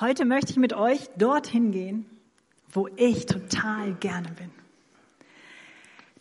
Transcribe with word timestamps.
Heute 0.00 0.24
möchte 0.24 0.50
ich 0.50 0.56
mit 0.56 0.72
euch 0.72 1.08
dorthin 1.16 1.70
gehen, 1.70 2.04
wo 2.72 2.88
ich 2.96 3.26
total 3.26 3.94
gerne 3.94 4.28
bin. 4.32 4.50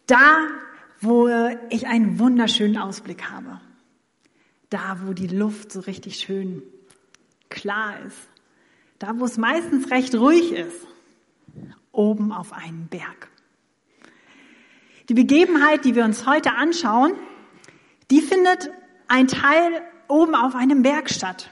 Da, 0.06 0.48
wo 1.02 1.28
ich 1.72 1.88
einen 1.88 2.20
wunderschönen 2.20 2.78
Ausblick 2.78 3.32
habe. 3.32 3.60
Da, 4.70 5.00
wo 5.04 5.14
die 5.14 5.26
Luft 5.26 5.72
so 5.72 5.80
richtig 5.80 6.18
schön 6.18 6.62
klar 7.50 8.00
ist. 8.06 8.18
Da, 9.00 9.20
wo 9.20 9.26
es 9.26 9.40
meistens 9.40 9.90
recht 9.90 10.14
ruhig 10.14 10.52
ist. 10.52 10.86
Oben 11.92 12.32
auf 12.32 12.54
einem 12.54 12.86
Berg. 12.88 13.28
Die 15.10 15.16
Begebenheit, 15.16 15.84
die 15.84 15.96
wir 15.96 16.06
uns 16.06 16.28
heute 16.28 16.54
anschauen, 16.54 17.14
die 18.12 18.22
findet 18.22 18.70
ein 19.08 19.28
Teil 19.28 19.82
oben 20.08 20.36
auf 20.36 20.54
einem 20.54 20.84
Berg 20.84 21.10
statt. 21.10 21.50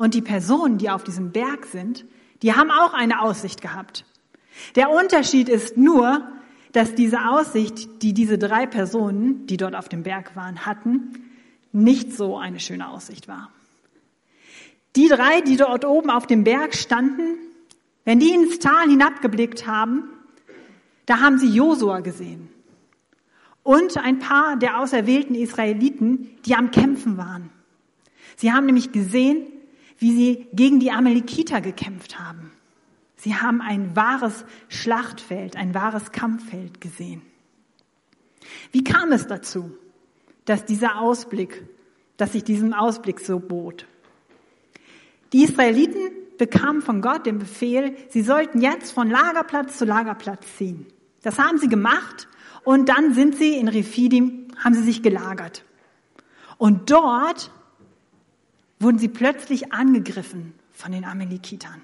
Und 0.00 0.14
die 0.14 0.22
Personen, 0.22 0.78
die 0.78 0.88
auf 0.88 1.04
diesem 1.04 1.30
Berg 1.30 1.66
sind, 1.66 2.06
die 2.40 2.54
haben 2.54 2.70
auch 2.70 2.94
eine 2.94 3.20
Aussicht 3.20 3.60
gehabt. 3.60 4.06
Der 4.74 4.88
Unterschied 4.88 5.50
ist 5.50 5.76
nur, 5.76 6.26
dass 6.72 6.94
diese 6.94 7.26
Aussicht, 7.26 8.00
die 8.00 8.14
diese 8.14 8.38
drei 8.38 8.64
Personen, 8.64 9.46
die 9.46 9.58
dort 9.58 9.74
auf 9.74 9.90
dem 9.90 10.02
Berg 10.02 10.34
waren, 10.36 10.64
hatten, 10.64 11.22
nicht 11.72 12.14
so 12.14 12.38
eine 12.38 12.60
schöne 12.60 12.88
Aussicht 12.88 13.28
war. 13.28 13.52
Die 14.96 15.06
drei, 15.06 15.42
die 15.42 15.58
dort 15.58 15.84
oben 15.84 16.08
auf 16.08 16.26
dem 16.26 16.44
Berg 16.44 16.74
standen, 16.74 17.36
wenn 18.06 18.20
die 18.20 18.30
ins 18.30 18.58
Tal 18.58 18.88
hinabgeblickt 18.88 19.66
haben, 19.66 20.04
da 21.04 21.20
haben 21.20 21.36
sie 21.36 21.50
Josua 21.50 22.00
gesehen. 22.00 22.48
Und 23.62 23.98
ein 23.98 24.18
paar 24.18 24.56
der 24.56 24.80
auserwählten 24.80 25.34
Israeliten, 25.34 26.38
die 26.46 26.54
am 26.54 26.70
Kämpfen 26.70 27.18
waren. 27.18 27.50
Sie 28.36 28.50
haben 28.50 28.64
nämlich 28.64 28.92
gesehen, 28.92 29.59
wie 30.00 30.12
sie 30.12 30.48
gegen 30.52 30.80
die 30.80 30.90
Amalekiter 30.90 31.60
gekämpft 31.60 32.18
haben. 32.18 32.50
Sie 33.16 33.36
haben 33.36 33.60
ein 33.60 33.94
wahres 33.94 34.46
Schlachtfeld, 34.68 35.56
ein 35.56 35.74
wahres 35.74 36.10
Kampffeld 36.10 36.80
gesehen. 36.80 37.20
Wie 38.72 38.82
kam 38.82 39.12
es 39.12 39.26
dazu, 39.26 39.76
dass 40.46 40.64
dieser 40.64 40.98
Ausblick, 40.98 41.62
dass 42.16 42.32
sich 42.32 42.44
diesem 42.44 42.72
Ausblick 42.72 43.20
so 43.20 43.38
bot? 43.38 43.86
Die 45.34 45.44
Israeliten 45.44 46.00
bekamen 46.38 46.80
von 46.80 47.02
Gott 47.02 47.26
den 47.26 47.38
Befehl, 47.38 47.94
sie 48.08 48.22
sollten 48.22 48.62
jetzt 48.62 48.92
von 48.92 49.10
Lagerplatz 49.10 49.76
zu 49.76 49.84
Lagerplatz 49.84 50.56
ziehen. 50.56 50.86
Das 51.22 51.38
haben 51.38 51.58
sie 51.58 51.68
gemacht 51.68 52.26
und 52.64 52.88
dann 52.88 53.12
sind 53.12 53.36
sie 53.36 53.58
in 53.58 53.68
Rephidim, 53.68 54.48
haben 54.64 54.74
sie 54.74 54.82
sich 54.82 55.02
gelagert. 55.02 55.62
Und 56.56 56.90
dort 56.90 57.50
wurden 58.80 58.98
sie 58.98 59.08
plötzlich 59.08 59.72
angegriffen 59.72 60.54
von 60.72 60.90
den 60.90 61.04
Amalekitern. 61.04 61.80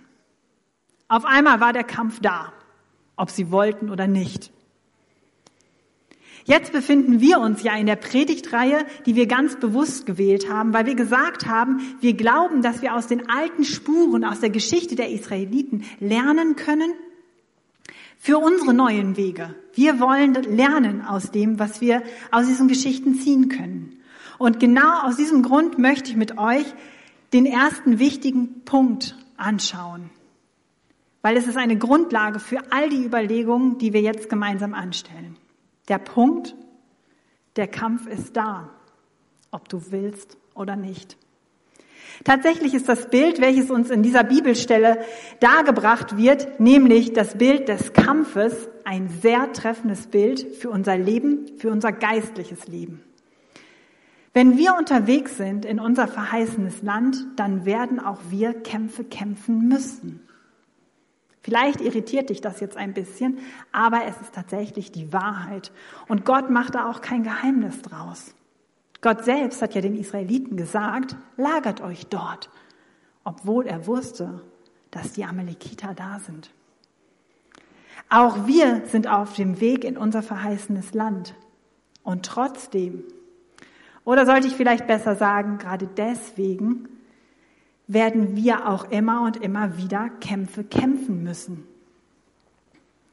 Auf 1.09 1.25
einmal 1.25 1.61
war 1.61 1.73
der 1.73 1.85
Kampf 1.85 2.19
da, 2.21 2.53
ob 3.15 3.31
sie 3.31 3.53
wollten 3.53 3.91
oder 3.91 4.09
nicht. 4.09 4.51
Jetzt 6.47 6.73
befinden 6.73 7.21
wir 7.21 7.41
uns 7.41 7.65
ja 7.65 7.77
in 7.77 7.87
der 7.87 7.97
Predigtreihe, 7.97 8.87
die 9.05 9.17
wir 9.17 9.27
ganz 9.27 9.57
bewusst 9.57 10.07
gewählt 10.07 10.49
haben, 10.49 10.73
weil 10.73 10.87
wir 10.87 10.95
gesagt 10.95 11.47
haben, 11.47 11.81
wir 12.01 12.15
glauben, 12.15 12.63
dass 12.63 12.83
wir 12.83 12.95
aus 12.95 13.09
den 13.09 13.29
alten 13.29 13.65
Spuren, 13.65 14.25
aus 14.25 14.41
der 14.41 14.51
Geschichte 14.51 14.95
der 14.95 15.11
Israeliten 15.11 15.85
lernen 15.99 16.55
können 16.55 16.93
für 18.17 18.39
unsere 18.39 18.73
neuen 18.73 19.17
Wege. 19.17 19.57
Wir 19.75 19.99
wollen 19.99 20.35
lernen 20.35 21.03
aus 21.03 21.33
dem, 21.33 21.59
was 21.59 21.81
wir 21.81 22.03
aus 22.31 22.47
diesen 22.47 22.69
Geschichten 22.69 23.17
ziehen 23.17 23.49
können. 23.49 24.01
Und 24.39 24.61
genau 24.61 25.03
aus 25.03 25.17
diesem 25.17 25.43
Grund 25.43 25.79
möchte 25.79 26.11
ich 26.11 26.17
mit 26.17 26.39
euch 26.39 26.67
den 27.33 27.47
ersten 27.47 27.99
wichtigen 27.99 28.63
Punkt 28.65 29.17
anschauen, 29.37 30.11
weil 31.23 31.37
es 31.37 31.47
ist 31.47 31.57
eine 31.57 31.77
Grundlage 31.77 32.39
für 32.39 32.61
all 32.71 32.89
die 32.89 33.05
Überlegungen, 33.05 33.79
die 33.79 33.93
wir 33.93 34.01
jetzt 34.01 34.29
gemeinsam 34.29 34.75
anstellen. 34.75 35.37
Der 35.89 35.99
Punkt, 35.99 36.55
der 37.57 37.69
Kampf 37.69 38.07
ist 38.07 38.37
da, 38.37 38.71
ob 39.51 39.69
du 39.69 39.91
willst 39.91 40.37
oder 40.55 40.77
nicht. 40.77 41.17
Tatsächlich 42.25 42.75
ist 42.75 42.89
das 42.89 43.11
Bild, 43.11 43.41
welches 43.41 43.71
uns 43.71 43.91
in 43.91 44.03
dieser 44.03 44.25
Bibelstelle 44.25 45.05
dargebracht 45.41 46.17
wird, 46.17 46.61
nämlich 46.61 47.13
das 47.13 47.37
Bild 47.37 47.69
des 47.69 47.93
Kampfes, 47.93 48.69
ein 48.85 49.09
sehr 49.09 49.53
treffendes 49.53 50.07
Bild 50.07 50.57
für 50.57 50.71
unser 50.71 50.97
Leben, 50.97 51.47
für 51.59 51.71
unser 51.71 51.93
geistliches 51.93 52.67
Leben. 52.69 53.03
Wenn 54.37 54.59
wir 54.59 54.77
unterwegs 54.77 55.39
sind 55.39 55.65
in 55.65 55.81
unser 55.81 56.07
verheißenes 56.07 56.83
Land, 56.83 57.17
dann 57.37 57.65
werden 57.65 57.99
auch 57.99 58.21
wir 58.29 58.53
Kämpfe 58.53 59.03
kämpfen 59.03 59.67
müssen. 59.67 60.29
Vielleicht 61.41 61.81
irritiert 61.81 62.29
dich 62.29 62.43
das 62.43 62.61
jetzt 62.61 62.77
ein 62.77 62.93
bisschen, 62.93 63.39
aber 63.73 64.05
es 64.05 64.21
ist 64.21 64.35
tatsächlich 64.35 64.93
die 64.93 65.11
Wahrheit. 65.11 65.73
Und 66.07 66.27
Gott 66.27 66.51
macht 66.51 66.75
da 66.75 66.91
auch 66.91 67.01
kein 67.01 67.23
Geheimnis 67.23 67.81
draus. 67.81 68.35
Gott 69.01 69.25
selbst 69.25 69.63
hat 69.63 69.75
ja 69.75 69.81
den 69.81 69.97
Israeliten 69.97 70.59
gesagt, 70.59 71.17
lagert 71.39 71.81
euch 71.81 72.07
dort, 72.09 72.51
obwohl 73.25 73.67
er 73.67 73.87
wusste, 73.87 74.43
dass 74.91 75.15
die 75.15 75.25
Amalekiter 75.25 75.95
da 75.95 76.19
sind. 76.19 76.51
Auch 78.11 78.47
wir 78.47 78.83
sind 78.85 79.09
auf 79.09 79.33
dem 79.33 79.63
Weg 79.63 79.83
in 79.83 79.97
unser 79.97 80.23
verheißenes 80.23 80.93
Land. 80.93 81.35
Und 82.03 82.27
trotzdem 82.27 83.03
oder 84.07 84.25
sollte 84.25 84.47
ich 84.47 84.55
vielleicht 84.55 84.87
besser 84.87 85.17
sagen, 85.17 85.59
gerade 85.59 85.87
deswegen 85.95 86.89
werden 87.89 88.37
wir 88.37 88.69
auch 88.69 88.91
immer 88.91 89.23
und 89.23 89.37
immer 89.37 89.77
wieder 89.77 90.09
Kämpfe 90.21 90.65
kämpfen 90.65 91.23
müssen. 91.23 91.65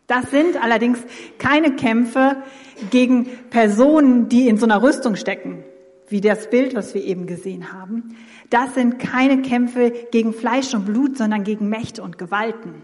Das 0.08 0.30
sind 0.30 0.62
allerdings 0.62 1.00
keine 1.40 1.76
Kämpfe 1.76 2.38
gegen 2.92 3.28
Personen, 3.50 4.30
die 4.30 4.48
in 4.48 4.58
so 4.58 4.66
einer 4.66 4.84
Rüstung 4.84 5.16
stecken, 5.16 5.64
wie 6.09 6.22
das 6.22 6.50
Bild, 6.50 6.76
was 6.76 6.94
wir 6.94 7.04
eben 7.04 7.25
gesehen 7.25 7.74
haben. 7.74 8.16
Das 8.52 8.75
sind 8.75 9.00
keine 9.00 9.42
Kämpfe 9.42 9.92
gegen 10.12 10.31
Fleisch 10.31 10.75
und 10.75 10.86
Blut, 10.86 11.18
sondern 11.18 11.44
gegen 11.44 11.70
Mächte 11.70 12.04
und 12.04 12.20
Gewalten. 12.20 12.84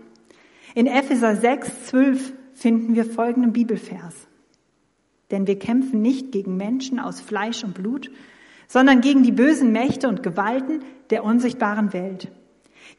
In 0.73 0.87
Epheser 0.87 1.35
6, 1.35 1.85
12 1.87 2.33
finden 2.55 2.95
wir 2.95 3.05
folgenden 3.05 3.53
Bibelvers. 3.53 4.28
Denn 5.31 5.47
wir 5.47 5.59
kämpfen 5.59 6.01
nicht 6.01 6.31
gegen 6.31 6.57
Menschen 6.57 6.99
aus 6.99 7.21
Fleisch 7.21 7.63
und 7.63 7.73
Blut, 7.73 8.09
sondern 8.67 9.01
gegen 9.01 9.23
die 9.23 9.31
bösen 9.31 9.71
Mächte 9.71 10.07
und 10.07 10.23
Gewalten 10.23 10.83
der 11.09 11.23
unsichtbaren 11.23 11.91
Welt, 11.93 12.29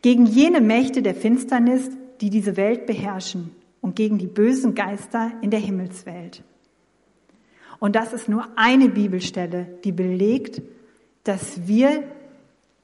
gegen 0.02 0.26
jene 0.26 0.60
Mächte 0.60 1.02
der 1.02 1.14
Finsternis, 1.14 1.90
die 2.20 2.30
diese 2.30 2.56
Welt 2.56 2.86
beherrschen 2.86 3.54
und 3.80 3.96
gegen 3.96 4.18
die 4.18 4.26
bösen 4.26 4.74
Geister 4.74 5.32
in 5.40 5.50
der 5.50 5.60
Himmelswelt. 5.60 6.42
Und 7.78 7.96
das 7.96 8.12
ist 8.12 8.28
nur 8.28 8.46
eine 8.56 8.88
Bibelstelle, 8.88 9.66
die 9.84 9.92
belegt, 9.92 10.60
dass 11.24 11.66
wir 11.66 12.04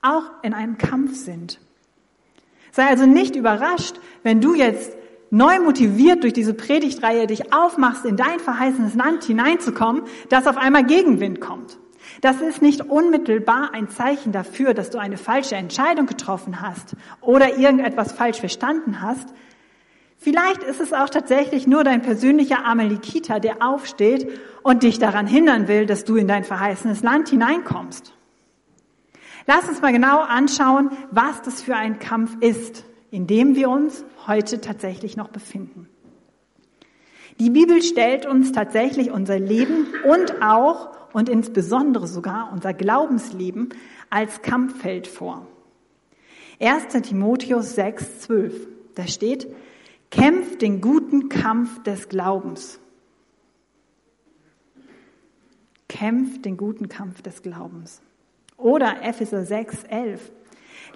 auch 0.00 0.24
in 0.42 0.54
einem 0.54 0.78
Kampf 0.78 1.14
sind. 1.16 1.60
Sei 2.72 2.86
also 2.86 3.06
nicht 3.06 3.36
überrascht, 3.36 3.96
wenn 4.22 4.40
du 4.40 4.54
jetzt 4.54 4.96
neu 5.30 5.60
motiviert 5.60 6.22
durch 6.22 6.32
diese 6.32 6.54
Predigtreihe 6.54 7.26
dich 7.26 7.52
aufmachst, 7.52 8.04
in 8.04 8.16
dein 8.16 8.40
verheißenes 8.40 8.94
Land 8.94 9.24
hineinzukommen, 9.24 10.02
dass 10.28 10.46
auf 10.46 10.56
einmal 10.56 10.84
Gegenwind 10.84 11.40
kommt. 11.40 11.78
Das 12.20 12.40
ist 12.40 12.62
nicht 12.62 12.82
unmittelbar 12.82 13.70
ein 13.74 13.88
Zeichen 13.88 14.32
dafür, 14.32 14.74
dass 14.74 14.90
du 14.90 14.98
eine 14.98 15.16
falsche 15.16 15.56
Entscheidung 15.56 16.06
getroffen 16.06 16.60
hast 16.60 16.96
oder 17.20 17.58
irgendetwas 17.58 18.12
falsch 18.12 18.40
verstanden 18.40 19.02
hast. 19.02 19.28
Vielleicht 20.18 20.62
ist 20.62 20.80
es 20.80 20.92
auch 20.92 21.10
tatsächlich 21.10 21.66
nur 21.66 21.84
dein 21.84 22.02
persönlicher 22.02 22.64
Amalekiter, 22.64 23.38
der 23.38 23.62
aufsteht 23.62 24.28
und 24.62 24.82
dich 24.82 24.98
daran 24.98 25.26
hindern 25.26 25.68
will, 25.68 25.86
dass 25.86 26.04
du 26.04 26.16
in 26.16 26.26
dein 26.26 26.44
verheißenes 26.44 27.02
Land 27.02 27.28
hineinkommst. 27.28 28.12
Lass 29.46 29.68
uns 29.68 29.80
mal 29.80 29.92
genau 29.92 30.20
anschauen, 30.20 30.90
was 31.10 31.42
das 31.42 31.62
für 31.62 31.76
ein 31.76 31.98
Kampf 31.98 32.36
ist, 32.40 32.84
in 33.16 33.26
dem 33.26 33.56
wir 33.56 33.70
uns 33.70 34.04
heute 34.26 34.60
tatsächlich 34.60 35.16
noch 35.16 35.28
befinden. 35.28 35.88
Die 37.38 37.48
Bibel 37.48 37.80
stellt 37.80 38.26
uns 38.26 38.52
tatsächlich 38.52 39.10
unser 39.10 39.38
Leben 39.38 39.86
und 40.06 40.42
auch 40.42 40.90
und 41.14 41.30
insbesondere 41.30 42.08
sogar 42.08 42.52
unser 42.52 42.74
Glaubensleben 42.74 43.70
als 44.10 44.42
Kampffeld 44.42 45.06
vor. 45.06 45.46
1. 46.60 46.88
Timotheus 47.08 47.74
6, 47.74 48.20
12. 48.20 48.68
Da 48.96 49.06
steht, 49.06 49.48
kämpft 50.10 50.60
den 50.60 50.82
guten 50.82 51.30
Kampf 51.30 51.82
des 51.84 52.10
Glaubens. 52.10 52.78
Kämpft 55.88 56.44
den 56.44 56.58
guten 56.58 56.90
Kampf 56.90 57.22
des 57.22 57.40
Glaubens. 57.40 58.02
Oder 58.58 59.02
Epheser 59.02 59.46
6, 59.46 59.84
11. 59.84 60.32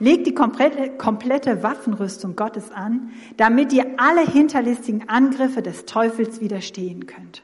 Legt 0.01 0.27
die 0.27 0.35
komplette, 0.35 0.91
komplette 0.97 1.63
Waffenrüstung 1.63 2.35
Gottes 2.35 2.73
an, 2.73 3.11
damit 3.37 3.73
ihr 3.73 3.87
alle 3.99 4.27
hinterlistigen 4.27 5.09
Angriffe 5.09 5.63
des 5.63 5.85
Teufels 5.85 6.41
widerstehen 6.41 7.07
könnt. 7.07 7.43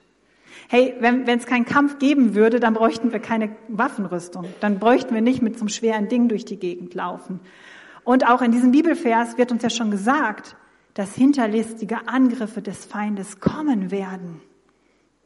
Hey, 0.69 0.97
wenn 0.99 1.29
es 1.29 1.47
keinen 1.47 1.65
Kampf 1.65 1.99
geben 1.99 2.35
würde, 2.35 2.59
dann 2.59 2.75
bräuchten 2.75 3.13
wir 3.13 3.21
keine 3.21 3.55
Waffenrüstung. 3.69 4.47
Dann 4.61 4.81
bräuchten 4.81 5.15
wir 5.15 5.21
nicht 5.21 5.43
mit 5.43 5.55
so 5.55 5.61
einem 5.61 5.69
schweren 5.69 6.09
Ding 6.09 6.29
durch 6.29 6.45
die 6.45 6.59
Gegend 6.59 6.95
laufen. 6.95 7.41
Und 8.03 8.27
auch 8.27 8.43
in 8.43 8.51
diesem 8.51 8.73
Bibelvers 8.73 9.39
wird 9.39 9.53
uns 9.53 9.63
ja 9.63 9.71
schon 9.71 9.91
gesagt, 9.93 10.57
dass 10.95 11.15
hinterlistige 11.15 12.09
Angriffe 12.09 12.63
des 12.63 12.85
Feindes 12.85 13.39
kommen 13.39 13.91
werden. 13.91 14.41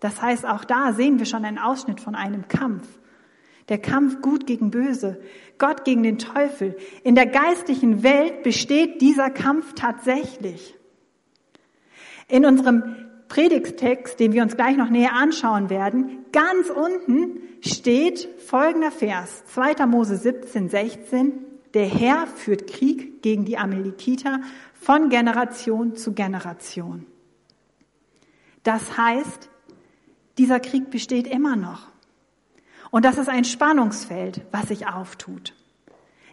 Das 0.00 0.21
heißt, 0.21 0.47
auch 0.47 0.65
da 0.65 0.93
sehen 0.93 1.19
wir 1.19 1.26
schon 1.26 1.44
einen 1.44 1.59
Ausschnitt 1.59 2.00
von 2.00 2.15
einem 2.15 2.49
Kampf. 2.49 2.88
Der 3.71 3.79
Kampf 3.79 4.21
gut 4.21 4.47
gegen 4.47 4.71
böse, 4.71 5.23
Gott 5.59 5.85
gegen 5.85 6.03
den 6.03 6.19
Teufel. 6.19 6.77
In 7.05 7.15
der 7.15 7.27
geistlichen 7.27 8.03
Welt 8.03 8.43
besteht 8.43 9.01
dieser 9.01 9.31
Kampf 9.31 9.75
tatsächlich. 9.75 10.77
In 12.29 12.45
unserem 12.45 12.97
Predigtext, 13.29 14.19
den 14.19 14.33
wir 14.33 14.43
uns 14.43 14.57
gleich 14.57 14.77
noch 14.77 14.91
näher 14.91 15.15
anschauen 15.15 15.71
werden, 15.71 16.27
ganz 16.33 16.69
unten 16.69 17.41
steht 17.61 18.29
folgender 18.45 18.91
Vers, 18.91 19.45
2. 19.47 19.87
Mose 19.87 20.17
17, 20.17 20.69
16. 20.69 21.33
Der 21.73 21.87
Herr 21.87 22.27
führt 22.27 22.67
Krieg 22.67 23.23
gegen 23.23 23.45
die 23.45 23.57
Amalekiter 23.57 24.41
von 24.75 25.11
Generation 25.11 25.95
zu 25.95 26.13
Generation. 26.13 27.07
Das 28.65 28.99
heißt, 28.99 29.49
dieser 30.39 30.59
Krieg 30.59 30.91
besteht 30.91 31.29
immer 31.29 31.55
noch. 31.55 31.90
Und 32.91 33.05
das 33.05 33.19
ist 33.19 33.29
ein 33.29 33.45
Spannungsfeld, 33.45 34.43
was 34.51 34.69
sich 34.69 34.87
auftut. 34.87 35.55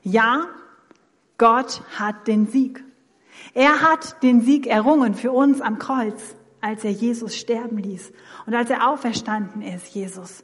Ja, 0.04 0.48
Gott 1.38 1.82
hat 1.98 2.28
den 2.28 2.48
Sieg. 2.48 2.84
Er 3.54 3.82
hat 3.82 4.24
den 4.24 4.42
Sieg 4.42 4.68
errungen 4.68 5.14
für 5.14 5.32
uns 5.32 5.62
am 5.62 5.78
Kreuz, 5.78 6.36
als 6.62 6.84
er 6.84 6.92
Jesus 6.92 7.36
sterben 7.36 7.78
ließ 7.78 8.12
und 8.46 8.56
als 8.56 8.70
er 8.70 8.90
auferstanden 8.90 9.62
ist, 9.62 9.88
Jesus. 9.88 10.44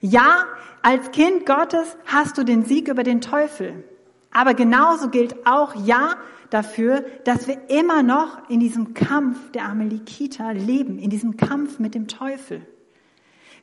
Ja, 0.00 0.46
als 0.82 1.10
Kind 1.12 1.46
Gottes 1.46 1.96
hast 2.06 2.38
du 2.38 2.44
den 2.44 2.64
Sieg 2.64 2.88
über 2.88 3.02
den 3.02 3.20
Teufel. 3.20 3.84
Aber 4.32 4.54
genauso 4.54 5.10
gilt 5.10 5.46
auch 5.46 5.74
Ja 5.86 6.16
dafür, 6.50 7.04
dass 7.24 7.46
wir 7.46 7.70
immer 7.70 8.02
noch 8.02 8.48
in 8.48 8.60
diesem 8.60 8.94
Kampf 8.94 9.52
der 9.52 9.66
Amalekiter 9.66 10.54
leben, 10.54 10.98
in 10.98 11.10
diesem 11.10 11.36
Kampf 11.36 11.78
mit 11.78 11.94
dem 11.94 12.08
Teufel. 12.08 12.66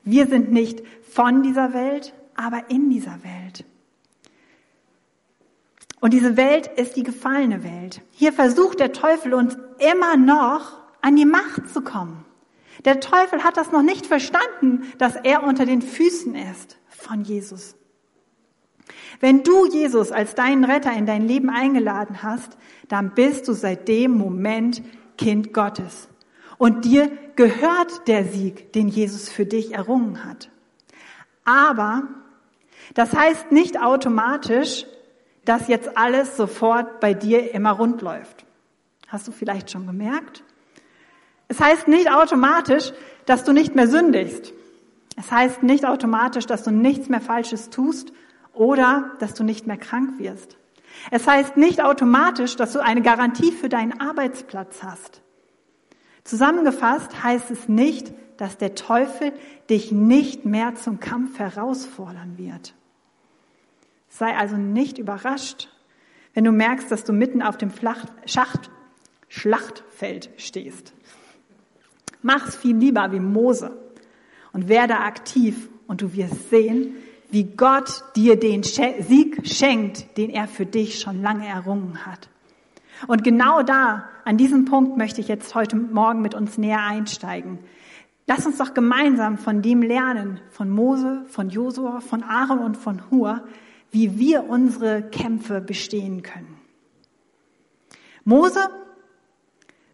Wir 0.03 0.27
sind 0.27 0.51
nicht 0.51 0.83
von 1.03 1.43
dieser 1.43 1.73
Welt, 1.73 2.13
aber 2.35 2.69
in 2.69 2.89
dieser 2.89 3.19
Welt. 3.23 3.65
Und 5.99 6.13
diese 6.13 6.37
Welt 6.37 6.67
ist 6.67 6.95
die 6.95 7.03
gefallene 7.03 7.63
Welt. 7.63 8.01
Hier 8.11 8.31
versucht 8.31 8.79
der 8.79 8.93
Teufel 8.93 9.33
uns 9.33 9.57
immer 9.79 10.15
noch 10.15 10.77
an 11.01 11.15
die 11.15 11.25
Macht 11.25 11.69
zu 11.69 11.81
kommen. 11.81 12.25
Der 12.85 13.01
Teufel 13.01 13.43
hat 13.43 13.57
das 13.57 13.71
noch 13.71 13.81
nicht 13.81 14.05
verstanden, 14.05 14.83
dass 14.97 15.15
er 15.15 15.43
unter 15.43 15.65
den 15.65 15.81
Füßen 15.81 16.35
ist 16.35 16.77
von 16.87 17.21
Jesus. 17.23 17.75
Wenn 19.19 19.43
du 19.43 19.65
Jesus 19.65 20.11
als 20.11 20.35
deinen 20.35 20.63
Retter 20.63 20.93
in 20.93 21.05
dein 21.05 21.27
Leben 21.27 21.49
eingeladen 21.49 22.23
hast, 22.23 22.57
dann 22.87 23.13
bist 23.13 23.47
du 23.47 23.53
seit 23.53 23.87
dem 23.87 24.11
Moment 24.11 24.81
Kind 25.17 25.53
Gottes. 25.53 26.08
Und 26.59 26.83
dir 26.83 27.09
gehört 27.37 28.07
der 28.09 28.25
Sieg, 28.25 28.73
den 28.73 28.89
Jesus 28.89 29.29
für 29.29 29.45
dich 29.45 29.73
errungen 29.73 30.25
hat. 30.25 30.49
Aber 31.45 32.03
das 32.93 33.13
heißt 33.13 33.53
nicht 33.53 33.81
automatisch, 33.81 34.85
dass 35.45 35.69
jetzt 35.69 35.97
alles 35.97 36.35
sofort 36.35 36.99
bei 36.99 37.13
dir 37.13 37.53
immer 37.53 37.71
rund 37.71 38.01
läuft. 38.01 38.45
Hast 39.07 39.27
du 39.27 39.31
vielleicht 39.31 39.71
schon 39.71 39.87
gemerkt? 39.87 40.43
Es 41.47 41.61
heißt 41.61 41.87
nicht 41.87 42.11
automatisch, 42.11 42.91
dass 43.25 43.45
du 43.45 43.53
nicht 43.53 43.73
mehr 43.73 43.87
sündigst. 43.87 44.53
Es 45.15 45.31
heißt 45.31 45.63
nicht 45.63 45.85
automatisch, 45.85 46.45
dass 46.45 46.63
du 46.63 46.71
nichts 46.71 47.07
mehr 47.07 47.21
Falsches 47.21 47.69
tust 47.69 48.11
oder 48.53 49.11
dass 49.19 49.33
du 49.33 49.45
nicht 49.45 49.65
mehr 49.65 49.77
krank 49.77 50.19
wirst. 50.19 50.57
Es 51.09 51.25
heißt 51.25 51.55
nicht 51.55 51.81
automatisch, 51.81 52.57
dass 52.57 52.73
du 52.73 52.83
eine 52.83 53.01
Garantie 53.01 53.53
für 53.53 53.69
deinen 53.69 54.01
Arbeitsplatz 54.01 54.83
hast. 54.83 55.21
Zusammengefasst 56.29 57.23
heißt 57.23 57.49
es 57.49 57.67
nicht, 57.67 58.13
dass 58.37 58.55
der 58.55 58.75
Teufel 58.75 59.33
dich 59.67 59.91
nicht 59.91 60.45
mehr 60.45 60.75
zum 60.75 60.99
Kampf 60.99 61.39
herausfordern 61.39 62.37
wird. 62.37 62.75
Sei 64.09 64.37
also 64.37 64.55
nicht 64.55 64.99
überrascht, 64.99 65.69
wenn 66.35 66.43
du 66.43 66.51
merkst, 66.51 66.91
dass 66.91 67.03
du 67.03 67.13
mitten 67.13 67.41
auf 67.41 67.57
dem 67.57 67.71
Schacht, 68.27 68.69
Schlachtfeld 69.27 70.29
stehst. 70.37 70.93
Mach's 72.21 72.55
viel 72.55 72.77
lieber 72.77 73.11
wie 73.11 73.19
Mose 73.19 73.75
und 74.53 74.67
werde 74.67 74.99
aktiv 74.99 75.67
und 75.87 76.03
du 76.03 76.13
wirst 76.13 76.51
sehen, 76.51 76.95
wie 77.31 77.45
Gott 77.45 78.03
dir 78.15 78.39
den 78.39 78.61
Sieg 78.61 79.47
schenkt, 79.47 80.15
den 80.15 80.29
er 80.29 80.47
für 80.47 80.67
dich 80.67 80.99
schon 80.99 81.23
lange 81.23 81.47
errungen 81.47 82.05
hat. 82.05 82.29
Und 83.07 83.23
genau 83.23 83.63
da, 83.63 84.09
an 84.25 84.37
diesem 84.37 84.65
Punkt 84.65 84.97
möchte 84.97 85.21
ich 85.21 85.27
jetzt 85.27 85.55
heute 85.55 85.75
Morgen 85.75 86.21
mit 86.21 86.35
uns 86.35 86.57
näher 86.57 86.81
einsteigen. 86.81 87.59
Lass 88.27 88.45
uns 88.45 88.57
doch 88.57 88.73
gemeinsam 88.73 89.37
von 89.37 89.61
dem 89.61 89.81
lernen, 89.81 90.39
von 90.51 90.69
Mose, 90.69 91.23
von 91.27 91.49
Josua, 91.49 91.99
von 91.99 92.23
Aaron 92.23 92.59
und 92.59 92.77
von 92.77 93.09
Hur, 93.09 93.43
wie 93.91 94.19
wir 94.19 94.47
unsere 94.49 95.01
Kämpfe 95.01 95.61
bestehen 95.61 96.21
können. 96.21 96.57
Mose 98.23 98.59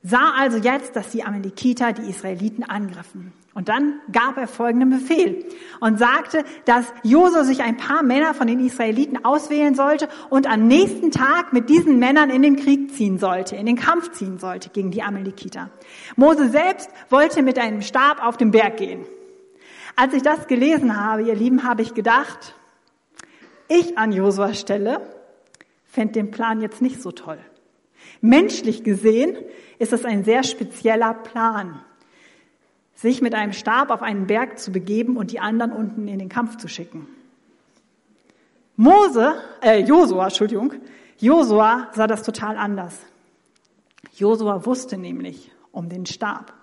sah 0.06 0.34
also 0.38 0.58
jetzt, 0.58 0.96
dass 0.96 1.10
die 1.10 1.24
Amalekiter 1.24 1.92
die 1.92 2.10
Israeliten 2.10 2.64
angriffen. 2.64 3.34
Und 3.56 3.70
dann 3.70 4.02
gab 4.12 4.38
er 4.38 4.48
folgenden 4.48 4.90
Befehl 4.90 5.46
und 5.80 5.98
sagte, 5.98 6.44
dass 6.66 6.86
Josua 7.04 7.46
sich 7.46 7.64
ein 7.64 7.78
paar 7.78 8.04
Männer 8.04 8.34
von 8.34 8.48
den 8.48 8.60
Israeliten 8.60 9.24
auswählen 9.24 9.76
sollte 9.76 10.10
und 10.30 10.46
am 10.46 10.68
nächsten 10.68 11.10
Tag 11.10 11.54
mit 11.54 11.70
diesen 11.70 11.98
Männern 11.98 12.30
in 12.30 12.42
den 12.42 12.58
Krieg 12.58 12.94
ziehen 12.94 13.18
sollte, 13.18 13.56
in 13.56 13.66
den 13.66 13.78
Kampf 13.78 14.12
ziehen 14.12 14.40
sollte 14.40 14.70
gegen 14.70 14.92
die 14.92 15.02
Amalekiter. 15.02 15.70
Mose 16.18 16.50
selbst 16.50 16.90
wollte 17.10 17.42
mit 17.44 17.58
einem 17.58 17.82
Stab 17.82 18.22
auf 18.24 18.36
den 18.36 18.52
Berg 18.52 18.78
gehen. 18.78 19.06
Als 19.96 20.14
ich 20.14 20.22
das 20.22 20.48
gelesen 20.48 21.02
habe, 21.02 21.24
ihr 21.24 21.36
Lieben, 21.36 21.64
habe 21.64 21.82
ich 21.82 21.94
gedacht, 21.94 22.56
ich 23.70 23.98
an 23.98 24.12
Josuas 24.12 24.60
Stelle 24.60 25.02
fände 25.86 26.14
den 26.14 26.30
Plan 26.30 26.60
jetzt 26.60 26.82
nicht 26.82 27.02
so 27.02 27.12
toll. 27.12 27.40
Menschlich 28.26 28.84
gesehen 28.84 29.36
ist 29.80 29.94
es 29.94 30.06
ein 30.06 30.24
sehr 30.24 30.44
spezieller 30.44 31.14
Plan 31.14 31.82
sich 32.96 33.22
mit 33.22 33.36
einem 33.36 33.54
Stab 33.54 33.92
auf 33.92 34.02
einen 34.02 34.26
Berg 34.26 34.58
zu 34.58 34.72
begeben 34.72 35.18
und 35.18 35.32
die 35.32 35.40
anderen 35.40 35.72
unten 35.72 36.08
in 36.08 36.18
den 36.18 36.30
Kampf 36.30 36.58
zu 36.58 36.68
schicken. 36.68 37.08
Mose, 38.78 39.36
äh, 39.62 39.82
Josua, 39.82 40.26
Entschuldigung, 40.26 40.74
Josua 41.20 41.90
sah 41.94 42.08
das 42.08 42.24
total 42.24 42.58
anders. 42.58 42.98
Josua 44.16 44.66
wusste 44.66 44.98
nämlich 44.98 45.52
um 45.72 45.90
den 45.90 46.06
Stab. 46.06 46.54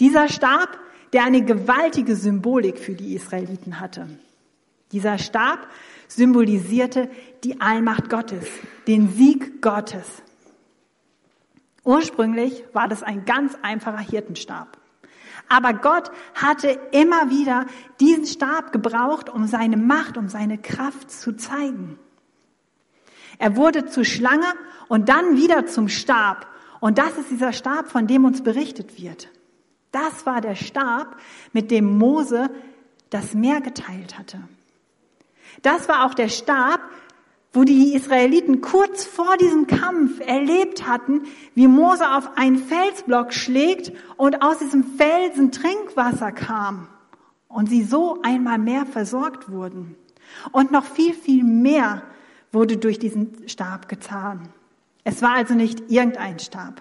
Dieser 0.00 0.28
Stab, 0.28 0.78
der 1.12 1.24
eine 1.24 1.44
gewaltige 1.44 2.16
Symbolik 2.16 2.78
für 2.78 2.94
die 2.94 3.14
Israeliten 3.14 3.80
hatte. 3.80 4.08
Dieser 4.92 5.18
Stab 5.18 5.66
symbolisierte 6.08 7.10
die 7.44 7.60
Allmacht 7.60 8.08
Gottes, 8.08 8.46
den 8.86 9.10
Sieg 9.10 9.60
Gottes. 9.60 10.22
Ursprünglich 11.88 12.64
war 12.74 12.86
das 12.86 13.02
ein 13.02 13.24
ganz 13.24 13.56
einfacher 13.62 14.00
Hirtenstab. 14.00 14.76
Aber 15.48 15.72
Gott 15.72 16.10
hatte 16.34 16.78
immer 16.92 17.30
wieder 17.30 17.64
diesen 17.98 18.26
Stab 18.26 18.72
gebraucht, 18.72 19.30
um 19.30 19.46
seine 19.46 19.78
Macht, 19.78 20.18
um 20.18 20.28
seine 20.28 20.58
Kraft 20.58 21.10
zu 21.10 21.34
zeigen. 21.34 21.98
Er 23.38 23.56
wurde 23.56 23.86
zur 23.86 24.04
Schlange 24.04 24.52
und 24.88 25.08
dann 25.08 25.38
wieder 25.38 25.64
zum 25.64 25.88
Stab. 25.88 26.46
Und 26.80 26.98
das 26.98 27.16
ist 27.16 27.30
dieser 27.30 27.54
Stab, 27.54 27.88
von 27.88 28.06
dem 28.06 28.26
uns 28.26 28.42
berichtet 28.42 29.00
wird. 29.00 29.30
Das 29.90 30.26
war 30.26 30.42
der 30.42 30.56
Stab, 30.56 31.16
mit 31.54 31.70
dem 31.70 31.96
Mose 31.96 32.50
das 33.08 33.32
Meer 33.32 33.62
geteilt 33.62 34.18
hatte. 34.18 34.42
Das 35.62 35.88
war 35.88 36.04
auch 36.04 36.12
der 36.12 36.28
Stab, 36.28 36.80
wo 37.58 37.64
die 37.64 37.92
Israeliten 37.94 38.60
kurz 38.60 39.04
vor 39.04 39.36
diesem 39.36 39.66
Kampf 39.66 40.20
erlebt 40.20 40.86
hatten, 40.86 41.22
wie 41.56 41.66
Mose 41.66 42.08
auf 42.08 42.38
einen 42.38 42.56
Felsblock 42.56 43.34
schlägt 43.34 43.90
und 44.16 44.42
aus 44.42 44.58
diesem 44.58 44.84
Felsen 44.84 45.50
Trinkwasser 45.50 46.30
kam 46.30 46.86
und 47.48 47.68
sie 47.68 47.82
so 47.82 48.22
einmal 48.22 48.58
mehr 48.58 48.86
versorgt 48.86 49.50
wurden. 49.50 49.96
Und 50.52 50.70
noch 50.70 50.84
viel, 50.84 51.12
viel 51.12 51.42
mehr 51.42 52.04
wurde 52.52 52.76
durch 52.76 53.00
diesen 53.00 53.48
Stab 53.48 53.88
getan. 53.88 54.50
Es 55.02 55.20
war 55.20 55.32
also 55.32 55.54
nicht 55.54 55.90
irgendein 55.90 56.38
Stab. 56.38 56.80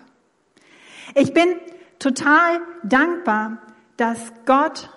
Ich 1.16 1.34
bin 1.34 1.56
total 1.98 2.62
dankbar, 2.84 3.58
dass 3.96 4.32
Gott 4.46 4.92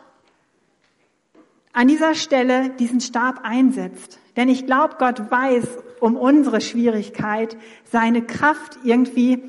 an 1.72 1.88
dieser 1.88 2.14
Stelle 2.14 2.70
diesen 2.70 3.00
Stab 3.00 3.40
einsetzt. 3.42 4.18
Denn 4.36 4.48
ich 4.48 4.66
glaube, 4.66 4.96
Gott 4.98 5.30
weiß 5.30 5.66
um 6.00 6.16
unsere 6.16 6.60
Schwierigkeit, 6.60 7.56
seine 7.84 8.22
Kraft 8.22 8.78
irgendwie 8.84 9.42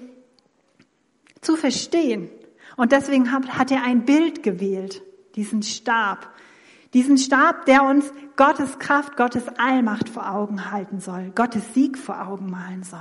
zu 1.39 1.55
verstehen. 1.55 2.29
Und 2.77 2.91
deswegen 2.91 3.31
hat, 3.31 3.71
er 3.71 3.83
ein 3.83 4.05
Bild 4.05 4.43
gewählt, 4.43 5.01
diesen 5.35 5.63
Stab, 5.63 6.29
Diesen 6.93 7.17
Stab, 7.17 7.65
der 7.65 7.83
uns 7.83 8.11
Gottes 8.35 8.77
Kraft, 8.77 9.15
Gottes 9.15 9.43
Allmacht 9.57 10.09
vor 10.09 10.29
Augen 10.29 10.71
halten 10.71 10.99
soll, 10.99 11.31
Gottes 11.33 11.73
Sieg 11.73 11.97
vor 11.97 12.27
Augen 12.27 12.49
malen 12.49 12.83
soll. 12.83 12.99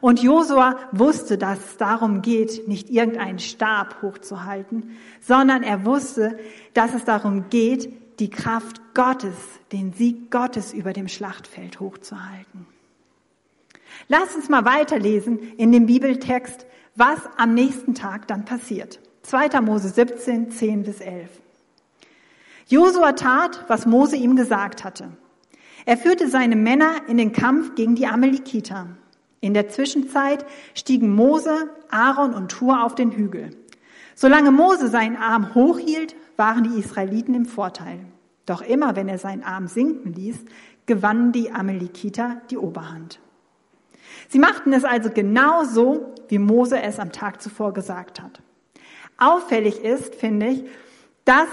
Und 0.00 0.20
Josua 0.20 0.76
wusste, 0.90 1.38
dass 1.38 1.58
es 1.58 1.76
darum 1.76 2.22
geht, 2.22 2.66
nicht 2.66 2.90
irgendeinen 2.90 3.38
Stab 3.38 4.02
hochzuhalten, 4.02 4.96
sondern 5.20 5.62
er 5.62 5.84
wusste, 5.84 6.38
dass 6.72 6.94
es 6.94 7.04
darum 7.04 7.50
geht, 7.50 7.92
die 8.20 8.30
Kraft 8.30 8.80
Gottes, 8.94 9.34
den 9.72 9.92
Sieg 9.92 10.30
Gottes 10.30 10.72
über 10.72 10.92
dem 10.92 11.08
Schlachtfeld 11.08 11.80
hochzuhalten. 11.80 12.66
Lass 14.08 14.34
uns 14.34 14.48
mal 14.48 14.64
weiterlesen 14.64 15.38
in 15.56 15.72
dem 15.72 15.86
Bibeltext, 15.86 16.66
was 16.96 17.18
am 17.36 17.54
nächsten 17.54 17.94
Tag 17.94 18.26
dann 18.28 18.44
passiert. 18.44 19.00
2. 19.22 19.60
Mose 19.60 19.88
17, 19.88 20.50
10 20.50 20.82
bis 20.82 21.00
11. 21.00 21.28
Josua 22.66 23.12
tat, 23.12 23.64
was 23.68 23.86
Mose 23.86 24.16
ihm 24.16 24.36
gesagt 24.36 24.84
hatte. 24.84 25.10
Er 25.86 25.96
führte 25.96 26.28
seine 26.28 26.56
Männer 26.56 27.08
in 27.08 27.18
den 27.18 27.32
Kampf 27.32 27.74
gegen 27.74 27.94
die 27.94 28.06
Amalekiter. 28.06 28.88
In 29.40 29.52
der 29.52 29.68
Zwischenzeit 29.68 30.46
stiegen 30.74 31.14
Mose, 31.14 31.68
Aaron 31.90 32.32
und 32.32 32.58
Hur 32.60 32.82
auf 32.82 32.94
den 32.94 33.12
Hügel. 33.12 33.50
Solange 34.14 34.50
Mose 34.50 34.88
seinen 34.88 35.16
Arm 35.16 35.54
hochhielt, 35.54 36.16
waren 36.36 36.64
die 36.64 36.78
Israeliten 36.78 37.34
im 37.34 37.46
Vorteil. 37.46 38.00
Doch 38.46 38.62
immer, 38.62 38.96
wenn 38.96 39.08
er 39.08 39.18
seinen 39.18 39.42
Arm 39.42 39.66
sinken 39.66 40.12
ließ, 40.12 40.36
gewannen 40.86 41.32
die 41.32 41.50
Amalekiter 41.50 42.42
die 42.50 42.58
Oberhand. 42.58 43.20
Sie 44.28 44.38
machten 44.38 44.72
es 44.72 44.84
also 44.84 45.10
genau 45.10 45.64
so, 45.64 46.14
wie 46.28 46.38
Mose 46.38 46.80
es 46.80 46.98
am 46.98 47.12
Tag 47.12 47.40
zuvor 47.40 47.72
gesagt 47.72 48.22
hat. 48.22 48.42
Auffällig 49.16 49.82
ist, 49.82 50.14
finde 50.14 50.48
ich, 50.48 50.64
dass 51.24 51.48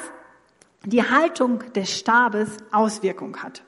die 0.85 1.03
Haltung 1.03 1.59
des 1.73 1.91
Stabes 1.97 2.57
Auswirkung 2.71 3.37
hat. 3.37 3.63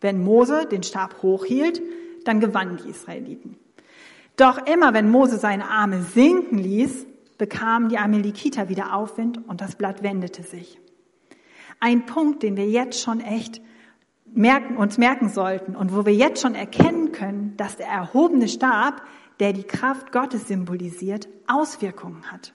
Wenn 0.00 0.22
Mose 0.22 0.66
den 0.66 0.82
Stab 0.82 1.22
hochhielt, 1.22 1.82
dann 2.24 2.40
gewannen 2.40 2.78
die 2.82 2.90
Israeliten. 2.90 3.56
Doch 4.36 4.66
immer, 4.66 4.92
wenn 4.92 5.10
Mose 5.10 5.38
seine 5.38 5.68
Arme 5.70 6.02
sinken 6.02 6.58
ließ, 6.58 7.06
bekamen 7.38 7.88
die 7.88 7.98
Amalekiter 7.98 8.68
wieder 8.68 8.94
Aufwind 8.94 9.46
und 9.48 9.60
das 9.60 9.76
Blatt 9.76 10.02
wendete 10.02 10.42
sich. 10.42 10.78
Ein 11.80 12.06
Punkt, 12.06 12.42
den 12.42 12.56
wir 12.56 12.68
jetzt 12.68 13.00
schon 13.00 13.20
echt 13.20 13.60
merken, 14.26 14.76
uns 14.76 14.98
merken 14.98 15.28
sollten 15.28 15.76
und 15.76 15.94
wo 15.94 16.06
wir 16.06 16.14
jetzt 16.14 16.42
schon 16.42 16.54
erkennen 16.54 17.12
können, 17.12 17.56
dass 17.56 17.76
der 17.76 17.88
erhobene 17.88 18.48
Stab, 18.48 19.02
der 19.40 19.52
die 19.52 19.64
Kraft 19.64 20.12
Gottes 20.12 20.48
symbolisiert, 20.48 21.28
Auswirkungen 21.46 22.30
hat. 22.30 22.54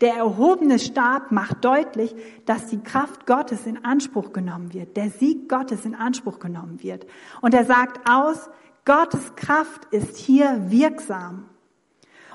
Der 0.00 0.14
erhobene 0.14 0.78
Stab 0.78 1.32
macht 1.32 1.64
deutlich, 1.64 2.14
dass 2.44 2.66
die 2.66 2.80
Kraft 2.82 3.26
Gottes 3.26 3.66
in 3.66 3.84
Anspruch 3.84 4.32
genommen 4.32 4.74
wird, 4.74 4.96
der 4.96 5.10
Sieg 5.10 5.48
Gottes 5.48 5.86
in 5.86 5.94
Anspruch 5.94 6.38
genommen 6.38 6.82
wird. 6.82 7.06
Und 7.40 7.54
er 7.54 7.64
sagt 7.64 8.08
aus, 8.08 8.50
Gottes 8.84 9.34
Kraft 9.36 9.86
ist 9.90 10.16
hier 10.16 10.70
wirksam. 10.70 11.48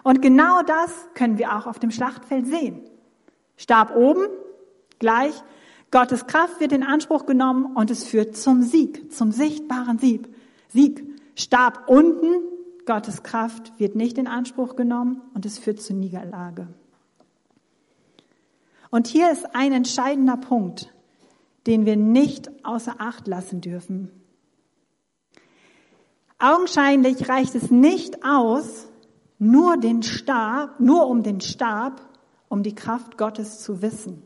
Und 0.03 0.21
genau 0.21 0.61
das 0.63 0.91
können 1.13 1.37
wir 1.37 1.55
auch 1.55 1.67
auf 1.67 1.79
dem 1.79 1.91
Schlachtfeld 1.91 2.47
sehen. 2.47 2.81
Stab 3.57 3.95
oben, 3.95 4.27
gleich, 4.99 5.33
Gottes 5.91 6.25
Kraft 6.25 6.59
wird 6.59 6.71
in 6.71 6.83
Anspruch 6.83 7.25
genommen 7.25 7.75
und 7.75 7.91
es 7.91 8.05
führt 8.05 8.37
zum 8.37 8.63
Sieg, 8.63 9.11
zum 9.11 9.31
sichtbaren 9.31 9.99
Sieg. 9.99 10.29
Sieg. 10.69 11.05
Stab 11.35 11.87
unten, 11.87 12.43
Gottes 12.85 13.23
Kraft 13.23 13.77
wird 13.77 13.95
nicht 13.95 14.17
in 14.17 14.27
Anspruch 14.27 14.75
genommen 14.75 15.21
und 15.33 15.45
es 15.45 15.59
führt 15.59 15.81
zur 15.81 15.95
Niederlage. 15.95 16.67
Und 18.89 19.07
hier 19.07 19.31
ist 19.31 19.55
ein 19.55 19.71
entscheidender 19.71 20.37
Punkt, 20.37 20.93
den 21.67 21.85
wir 21.85 21.95
nicht 21.95 22.49
außer 22.65 22.95
Acht 22.99 23.27
lassen 23.27 23.61
dürfen. 23.61 24.11
Augenscheinlich 26.39 27.29
reicht 27.29 27.55
es 27.55 27.69
nicht 27.69 28.25
aus, 28.25 28.87
nur 29.41 29.75
den 29.77 30.03
Stab, 30.03 30.79
nur 30.79 31.07
um 31.07 31.23
den 31.23 31.41
Stab, 31.41 31.99
um 32.47 32.61
die 32.61 32.75
Kraft 32.75 33.17
Gottes 33.17 33.59
zu 33.59 33.81
wissen. 33.81 34.21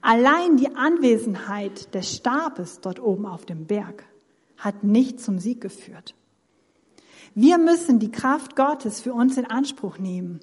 Allein 0.00 0.56
die 0.56 0.74
Anwesenheit 0.74 1.94
des 1.94 2.16
Stabes 2.16 2.80
dort 2.80 2.98
oben 2.98 3.24
auf 3.24 3.46
dem 3.46 3.66
Berg 3.66 4.04
hat 4.56 4.82
nicht 4.82 5.20
zum 5.20 5.38
Sieg 5.38 5.60
geführt. 5.60 6.16
Wir 7.36 7.56
müssen 7.56 8.00
die 8.00 8.10
Kraft 8.10 8.56
Gottes 8.56 9.00
für 9.00 9.14
uns 9.14 9.36
in 9.36 9.46
Anspruch 9.46 9.98
nehmen. 9.98 10.40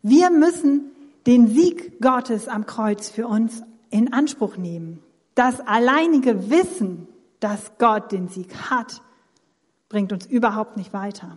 Wir 0.00 0.30
müssen 0.30 0.90
den 1.26 1.48
Sieg 1.48 2.00
Gottes 2.00 2.48
am 2.48 2.64
Kreuz 2.64 3.10
für 3.10 3.26
uns 3.26 3.62
in 3.90 4.14
Anspruch 4.14 4.56
nehmen. 4.56 5.00
Das 5.34 5.60
alleinige 5.60 6.48
Wissen, 6.48 7.06
dass 7.40 7.76
Gott 7.76 8.12
den 8.12 8.28
Sieg 8.28 8.54
hat, 8.70 9.02
bringt 9.90 10.10
uns 10.10 10.24
überhaupt 10.24 10.78
nicht 10.78 10.94
weiter. 10.94 11.36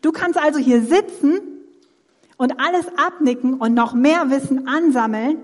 Du 0.00 0.12
kannst 0.12 0.38
also 0.38 0.58
hier 0.58 0.82
sitzen 0.82 1.40
und 2.36 2.58
alles 2.58 2.86
abnicken 2.96 3.54
und 3.54 3.74
noch 3.74 3.94
mehr 3.94 4.30
Wissen 4.30 4.66
ansammeln, 4.66 5.38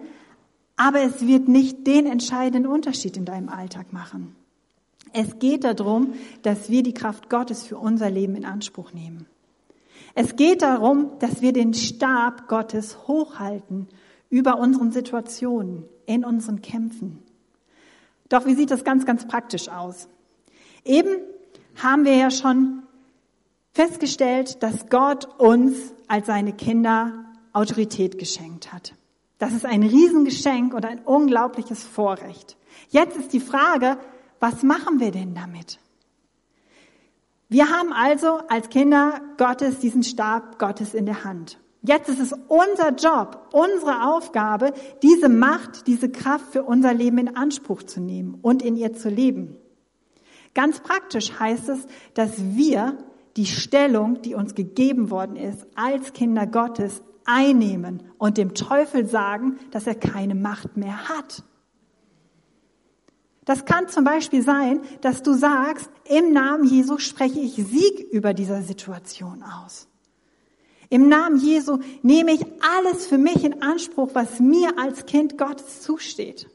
aber 0.76 1.00
es 1.00 1.26
wird 1.26 1.48
nicht 1.48 1.86
den 1.86 2.06
entscheidenden 2.06 2.66
Unterschied 2.66 3.16
in 3.16 3.24
deinem 3.24 3.48
Alltag 3.48 3.92
machen. 3.92 4.34
Es 5.12 5.38
geht 5.38 5.64
darum, 5.64 6.14
dass 6.42 6.70
wir 6.70 6.82
die 6.82 6.94
Kraft 6.94 7.28
Gottes 7.28 7.64
für 7.64 7.78
unser 7.78 8.10
Leben 8.10 8.36
in 8.36 8.44
Anspruch 8.44 8.92
nehmen. 8.92 9.26
Es 10.14 10.36
geht 10.36 10.62
darum, 10.62 11.10
dass 11.20 11.42
wir 11.42 11.52
den 11.52 11.74
Stab 11.74 12.48
Gottes 12.48 13.06
hochhalten 13.06 13.88
über 14.30 14.58
unseren 14.58 14.92
Situationen, 14.92 15.84
in 16.06 16.24
unseren 16.24 16.60
Kämpfen. 16.60 17.22
Doch 18.28 18.46
wie 18.46 18.54
sieht 18.54 18.70
das 18.70 18.84
ganz, 18.84 19.06
ganz 19.06 19.26
praktisch 19.26 19.68
aus? 19.68 20.08
Eben 20.84 21.16
haben 21.76 22.04
wir 22.04 22.16
ja 22.16 22.30
schon 22.30 22.82
festgestellt, 23.78 24.60
dass 24.64 24.88
Gott 24.88 25.28
uns 25.38 25.94
als 26.08 26.26
seine 26.26 26.52
Kinder 26.52 27.26
Autorität 27.52 28.18
geschenkt 28.18 28.72
hat. 28.72 28.92
Das 29.38 29.52
ist 29.52 29.64
ein 29.64 29.84
Riesengeschenk 29.84 30.74
und 30.74 30.84
ein 30.84 30.98
unglaubliches 31.04 31.84
Vorrecht. 31.84 32.56
Jetzt 32.88 33.16
ist 33.16 33.32
die 33.32 33.38
Frage, 33.38 33.96
was 34.40 34.64
machen 34.64 34.98
wir 34.98 35.12
denn 35.12 35.32
damit? 35.32 35.78
Wir 37.48 37.70
haben 37.70 37.92
also 37.92 38.40
als 38.48 38.68
Kinder 38.68 39.20
Gottes 39.36 39.78
diesen 39.78 40.02
Stab 40.02 40.58
Gottes 40.58 40.92
in 40.92 41.06
der 41.06 41.22
Hand. 41.22 41.60
Jetzt 41.82 42.08
ist 42.08 42.18
es 42.18 42.32
unser 42.48 42.90
Job, 42.96 43.48
unsere 43.52 44.08
Aufgabe, 44.12 44.72
diese 45.04 45.28
Macht, 45.28 45.86
diese 45.86 46.08
Kraft 46.08 46.46
für 46.50 46.64
unser 46.64 46.92
Leben 46.94 47.18
in 47.18 47.36
Anspruch 47.36 47.84
zu 47.84 48.00
nehmen 48.00 48.40
und 48.42 48.60
in 48.60 48.74
ihr 48.74 48.92
zu 48.92 49.08
leben. 49.08 49.56
Ganz 50.52 50.80
praktisch 50.80 51.38
heißt 51.38 51.68
es, 51.68 51.86
dass 52.14 52.32
wir 52.56 52.98
die 53.38 53.46
Stellung, 53.46 54.20
die 54.20 54.34
uns 54.34 54.56
gegeben 54.56 55.10
worden 55.10 55.36
ist, 55.36 55.64
als 55.76 56.12
Kinder 56.12 56.44
Gottes 56.46 57.02
einnehmen 57.24 58.02
und 58.18 58.36
dem 58.36 58.52
Teufel 58.52 59.06
sagen, 59.06 59.58
dass 59.70 59.86
er 59.86 59.94
keine 59.94 60.34
Macht 60.34 60.76
mehr 60.76 61.08
hat. 61.08 61.44
Das 63.44 63.64
kann 63.64 63.88
zum 63.88 64.02
Beispiel 64.02 64.42
sein, 64.42 64.80
dass 65.02 65.22
du 65.22 65.34
sagst, 65.34 65.88
im 66.04 66.32
Namen 66.32 66.64
Jesu 66.64 66.98
spreche 66.98 67.38
ich 67.38 67.54
Sieg 67.54 68.00
über 68.10 68.34
dieser 68.34 68.62
Situation 68.62 69.44
aus. 69.44 69.86
Im 70.90 71.08
Namen 71.08 71.38
Jesu 71.38 71.78
nehme 72.02 72.32
ich 72.32 72.44
alles 72.76 73.06
für 73.06 73.18
mich 73.18 73.44
in 73.44 73.62
Anspruch, 73.62 74.10
was 74.14 74.40
mir 74.40 74.78
als 74.78 75.06
Kind 75.06 75.38
Gottes 75.38 75.82
zusteht. 75.82 76.50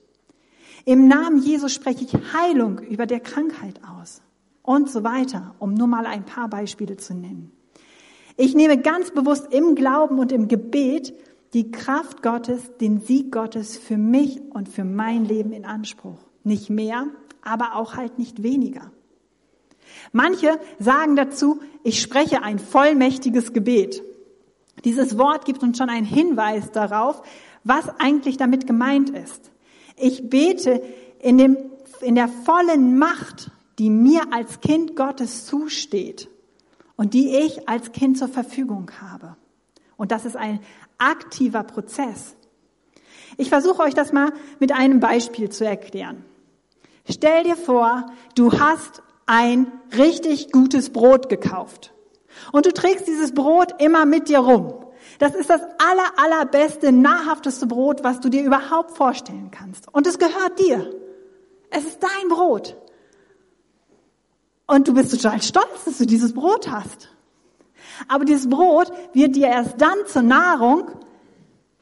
Im 0.84 1.08
Namen 1.08 1.42
Jesu 1.42 1.70
spreche 1.70 2.04
ich 2.04 2.14
Heilung 2.34 2.80
über 2.80 3.06
der 3.06 3.22
Krankheit 3.22 3.80
aus 3.86 4.22
und 4.64 4.90
so 4.90 5.04
weiter, 5.04 5.54
um 5.60 5.74
nur 5.74 5.88
mal 5.88 6.06
ein 6.06 6.26
paar 6.26 6.48
Beispiele 6.48 6.98
zu 6.98 7.14
nennen. 7.14 7.52
Ich 8.36 8.56
nehme 8.56 8.80
ganz 8.80 9.12
bewusst 9.12 9.54
im 9.54 9.76
Glauben 9.76 10.18
und 10.18 10.32
im 10.32 10.48
Gebet 10.48 11.14
die 11.54 11.70
Kraft 11.70 12.24
Gottes, 12.24 12.72
den 12.82 13.00
Sieg 13.00 13.32
Gottes 13.32 13.78
für 13.78 13.98
mich 13.98 14.42
und 14.50 14.70
für 14.70 14.84
mein 14.84 15.26
Leben 15.26 15.54
in 15.54 15.66
Anspruch. 15.66 16.18
Nicht 16.44 16.72
mehr, 16.72 17.08
aber 17.44 17.76
auch 17.76 17.96
halt 17.96 18.18
nicht 18.18 18.42
weniger. 18.42 18.92
Manche 20.12 20.60
sagen 20.80 21.16
dazu, 21.16 21.62
ich 21.84 22.02
spreche 22.02 22.42
ein 22.42 22.58
vollmächtiges 22.58 23.54
Gebet. 23.54 24.02
Dieses 24.84 25.18
Wort 25.18 25.46
gibt 25.46 25.62
uns 25.62 25.78
schon 25.78 25.90
einen 25.90 26.06
Hinweis 26.06 26.72
darauf, 26.72 27.22
was 27.64 27.88
eigentlich 28.00 28.38
damit 28.38 28.66
gemeint 28.66 29.12
ist. 29.12 29.52
Ich 29.96 30.30
bete 30.30 30.82
in, 31.20 31.38
dem, 31.38 31.58
in 32.02 32.16
der 32.16 32.28
vollen 32.28 32.98
Macht, 32.98 33.52
die 33.80 33.90
mir 33.90 34.32
als 34.32 34.62
Kind 34.62 34.96
Gottes 34.96 35.46
zusteht 35.46 36.30
und 36.96 37.14
die 37.14 37.36
ich 37.38 37.68
als 37.68 37.92
Kind 37.92 38.18
zur 38.18 38.28
Verfügung 38.28 38.92
habe. 39.02 39.36
Und 39.98 40.12
das 40.12 40.26
ist 40.26 40.36
ein 40.36 40.60
aktiver 40.98 41.64
Prozess. 41.64 42.36
Ich 43.38 43.50
versuche 43.50 43.82
euch 43.82 43.94
das 43.94 44.14
mal 44.14 44.32
mit 44.60 44.72
einem 44.72 45.00
Beispiel 45.00 45.50
zu 45.50 45.66
erklären. 45.66 46.24
Stell 47.10 47.44
dir 47.44 47.56
vor, 47.56 48.06
du 48.36 48.60
hast 48.60 49.02
ein 49.26 49.72
richtig 49.98 50.52
gutes 50.52 50.92
Brot 50.92 51.30
gekauft. 51.30 51.94
Und 52.52 52.66
du 52.66 52.74
trägst 52.74 53.08
dieses 53.08 53.34
Brot 53.34 53.82
immer 53.82 54.06
mit 54.06 54.30
dir 54.30 54.40
rum. 54.40 54.74
Das 55.20 55.36
ist 55.36 55.50
das 55.50 55.62
aller, 55.62 56.18
allerbeste, 56.18 56.92
nahrhafteste 56.92 57.68
Brot, 57.68 58.04
was 58.04 58.20
du 58.20 58.30
dir 58.30 58.44
überhaupt 58.44 58.98
vorstellen 58.98 59.52
kannst. 59.52 59.94
Und 59.94 60.08
es 60.08 60.18
gehört 60.18 60.60
dir. 60.60 60.90
Es 61.70 61.86
ist 61.86 62.00
dein 62.02 62.30
Brot. 62.30 62.76
Und 64.66 64.88
du 64.88 64.94
bist 64.94 65.12
total 65.12 65.42
stolz, 65.42 65.86
dass 65.86 65.98
du 65.98 66.06
dieses 66.06 66.34
Brot 66.34 66.70
hast. 66.70 67.10
Aber 68.08 68.26
dieses 68.26 68.50
Brot 68.50 68.92
wird 69.14 69.36
dir 69.36 69.48
erst 69.48 69.80
dann 69.82 69.98
zur 70.08 70.24
Nahrung, 70.24 70.90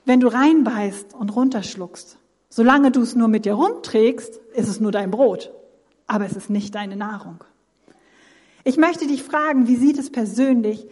wenn 0.06 0.20
du 0.20 0.28
reinbeißt 0.28 1.14
und 1.14 1.36
runterschluckst. 1.36 2.18
Solange 2.50 2.92
du 2.92 3.02
es 3.02 3.16
nur 3.16 3.28
mit 3.28 3.46
dir 3.46 3.54
rumträgst, 3.54 4.36
ist 4.56 4.68
es 4.68 4.80
nur 4.80 4.92
dein 4.92 5.12
Brot. 5.12 5.52
Aber 6.08 6.26
es 6.26 6.34
ist 6.34 6.50
nicht 6.50 6.76
deine 6.76 6.96
Nahrung. 6.96 7.44
Ich 8.64 8.78
möchte 8.78 9.08
dich 9.08 9.24
fragen, 9.24 9.68
wie 9.68 9.78
sieht 9.78 9.98
es 9.98 10.12
persönlich 10.12 10.86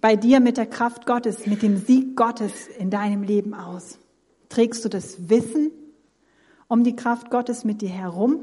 bei 0.00 0.16
dir 0.16 0.40
mit 0.40 0.56
der 0.56 0.66
Kraft 0.66 1.06
Gottes, 1.06 1.46
mit 1.46 1.62
dem 1.62 1.78
Sieg 1.78 2.16
Gottes 2.16 2.68
in 2.78 2.90
deinem 2.90 3.22
Leben 3.22 3.54
aus? 3.54 3.98
Trägst 4.48 4.84
du 4.84 4.88
das 4.88 5.30
Wissen 5.30 5.70
um 6.68 6.84
die 6.84 6.94
Kraft 6.94 7.30
Gottes 7.30 7.64
mit 7.64 7.80
dir 7.80 7.88
herum 7.88 8.40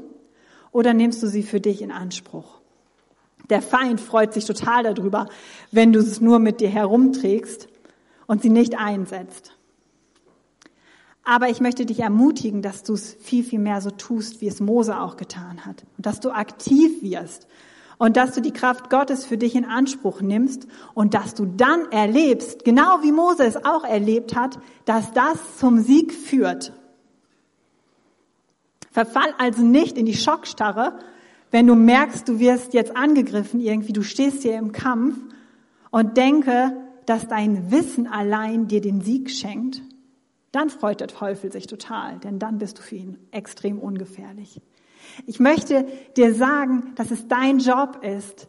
oder 0.72 0.94
nimmst 0.94 1.22
du 1.22 1.26
sie 1.26 1.42
für 1.42 1.60
dich 1.60 1.82
in 1.82 1.90
Anspruch? 1.90 2.60
Der 3.48 3.62
Feind 3.62 4.00
freut 4.00 4.32
sich 4.32 4.44
total 4.44 4.84
darüber, 4.84 5.28
wenn 5.72 5.92
du 5.92 5.98
es 5.98 6.20
nur 6.20 6.38
mit 6.38 6.60
dir 6.60 6.68
herumträgst 6.68 7.68
und 8.26 8.42
sie 8.42 8.50
nicht 8.50 8.78
einsetzt. 8.78 9.52
Aber 11.24 11.48
ich 11.48 11.60
möchte 11.60 11.84
dich 11.84 12.00
ermutigen, 12.00 12.62
dass 12.62 12.82
du 12.82 12.94
es 12.94 13.14
viel, 13.20 13.44
viel 13.44 13.58
mehr 13.58 13.80
so 13.80 13.90
tust, 13.90 14.40
wie 14.40 14.48
es 14.48 14.60
Mose 14.60 14.98
auch 14.98 15.16
getan 15.16 15.66
hat. 15.66 15.84
Und 15.96 16.06
dass 16.06 16.20
du 16.20 16.30
aktiv 16.30 17.02
wirst 17.02 17.46
und 17.98 18.16
dass 18.16 18.34
du 18.34 18.40
die 18.40 18.52
Kraft 18.52 18.88
Gottes 18.88 19.26
für 19.26 19.36
dich 19.36 19.54
in 19.54 19.64
Anspruch 19.64 20.22
nimmst 20.22 20.66
und 20.94 21.14
dass 21.14 21.34
du 21.34 21.44
dann 21.44 21.90
erlebst, 21.92 22.64
genau 22.64 23.02
wie 23.02 23.12
Mose 23.12 23.44
es 23.44 23.64
auch 23.64 23.84
erlebt 23.84 24.34
hat, 24.34 24.58
dass 24.86 25.12
das 25.12 25.58
zum 25.58 25.80
Sieg 25.80 26.14
führt. 26.14 26.72
Verfall 28.90 29.34
also 29.38 29.62
nicht 29.62 29.96
in 29.96 30.06
die 30.06 30.16
Schockstarre, 30.16 30.98
wenn 31.50 31.66
du 31.66 31.74
merkst, 31.74 32.28
du 32.28 32.38
wirst 32.38 32.74
jetzt 32.74 32.96
angegriffen 32.96 33.60
irgendwie, 33.60 33.92
du 33.92 34.02
stehst 34.02 34.42
hier 34.42 34.56
im 34.56 34.72
Kampf 34.72 35.16
und 35.90 36.16
denke, 36.16 36.76
dass 37.06 37.26
dein 37.26 37.70
Wissen 37.70 38.06
allein 38.06 38.68
dir 38.68 38.80
den 38.80 39.00
Sieg 39.00 39.30
schenkt, 39.30 39.82
dann 40.52 40.70
freut 40.70 41.00
der 41.00 41.08
Teufel 41.08 41.50
sich 41.52 41.66
total, 41.66 42.18
denn 42.18 42.38
dann 42.38 42.58
bist 42.58 42.78
du 42.78 42.82
für 42.82 42.96
ihn 42.96 43.18
extrem 43.30 43.78
ungefährlich. 43.78 44.60
Ich 45.26 45.40
möchte 45.40 45.86
dir 46.16 46.34
sagen, 46.34 46.92
dass 46.96 47.10
es 47.10 47.28
dein 47.28 47.58
Job 47.58 48.00
ist, 48.02 48.48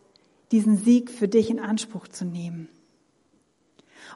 diesen 0.51 0.77
Sieg 0.77 1.09
für 1.09 1.27
dich 1.27 1.49
in 1.49 1.59
Anspruch 1.59 2.07
zu 2.07 2.25
nehmen. 2.25 2.67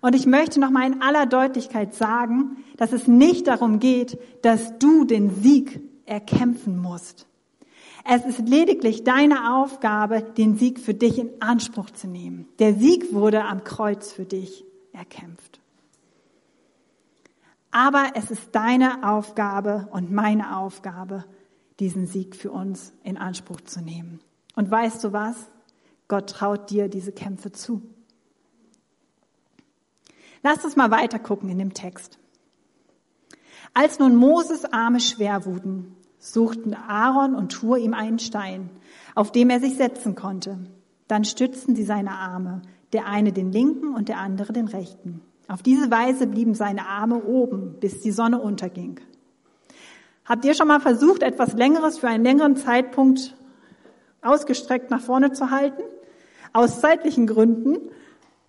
Und 0.01 0.15
ich 0.15 0.25
möchte 0.25 0.60
noch 0.60 0.72
mal 0.72 0.86
in 0.86 1.01
aller 1.01 1.25
Deutlichkeit 1.25 1.94
sagen, 1.94 2.58
dass 2.77 2.91
es 2.91 3.08
nicht 3.08 3.48
darum 3.48 3.79
geht, 3.79 4.20
dass 4.41 4.77
du 4.77 5.05
den 5.05 5.29
Sieg 5.41 5.82
erkämpfen 6.06 6.78
musst. 6.78 7.28
Es 8.08 8.24
ist 8.26 8.48
lediglich 8.48 9.04
deine 9.04 9.56
Aufgabe, 9.56 10.22
den 10.22 10.58
Sieg 10.58 10.80
für 10.80 10.94
dich 10.94 11.18
in 11.18 11.42
Anspruch 11.42 11.90
zu 11.90 12.08
nehmen. 12.08 12.48
Der 12.60 12.76
Sieg 12.76 13.14
wurde 13.14 13.44
am 13.46 13.64
Kreuz 13.64 14.12
für 14.12 14.26
dich 14.26 14.64
erkämpft. 14.94 15.60
Aber 17.72 18.12
es 18.14 18.32
ist 18.32 18.50
deine 18.54 19.10
Aufgabe 19.10 19.90
und 19.92 20.12
meine 20.12 20.58
Aufgabe, 20.58 21.26
diesen 21.80 22.08
Sieg 22.08 22.36
für 22.36 22.52
uns 22.52 22.94
in 23.04 23.18
Anspruch 23.18 23.62
zu 23.62 23.82
nehmen. 23.82 24.20
Und 24.56 24.72
weißt 24.72 25.04
du 25.04 25.12
was? 25.12 25.36
Gott 26.08 26.30
traut 26.30 26.70
dir 26.70 26.88
diese 26.88 27.12
Kämpfe 27.12 27.52
zu. 27.52 27.82
Lass 30.44 30.64
uns 30.64 30.76
mal 30.76 30.92
weiter 30.92 31.18
gucken 31.18 31.50
in 31.50 31.58
dem 31.58 31.74
Text. 31.74 32.20
Als 33.77 34.00
nun 34.00 34.15
Moses 34.15 34.63
Arme 34.63 35.01
schwer 35.01 35.46
wurden, 35.46 35.98
suchten 36.17 36.74
Aaron 36.74 37.36
und 37.36 37.62
Hur 37.62 37.77
ihm 37.77 37.94
einen 37.94 38.20
Stein, 38.20 38.70
auf 39.15 39.34
dem 39.34 39.50
er 39.50 39.60
sich 39.60 39.75
setzen 39.75 40.15
konnte. 40.15 40.60
Dann 41.10 41.25
stützten 41.25 41.75
sie 41.75 41.84
seine 41.84 42.12
Arme, 42.12 42.62
der 42.94 43.05
eine 43.05 43.34
den 43.34 43.51
linken 43.51 43.94
und 43.94 44.08
der 44.08 44.20
andere 44.20 44.53
den 44.53 44.70
rechten. 44.70 45.20
Auf 45.50 45.62
diese 45.62 45.91
Weise 45.91 46.26
blieben 46.26 46.56
seine 46.56 46.88
Arme 46.88 47.21
oben, 47.26 47.76
bis 47.82 48.00
die 48.00 48.12
Sonne 48.12 48.39
unterging. 48.39 49.02
Habt 50.23 50.45
ihr 50.45 50.54
schon 50.54 50.69
mal 50.69 50.80
versucht, 50.80 51.21
etwas 51.21 51.52
Längeres 51.52 51.97
für 51.97 52.08
einen 52.08 52.23
längeren 52.23 52.56
Zeitpunkt 52.56 53.36
ausgestreckt 54.21 54.89
nach 54.89 55.02
vorne 55.02 55.34
zu 55.34 55.52
halten? 55.52 55.84
Aus 56.54 56.80
zeitlichen 56.80 57.28
Gründen 57.28 57.89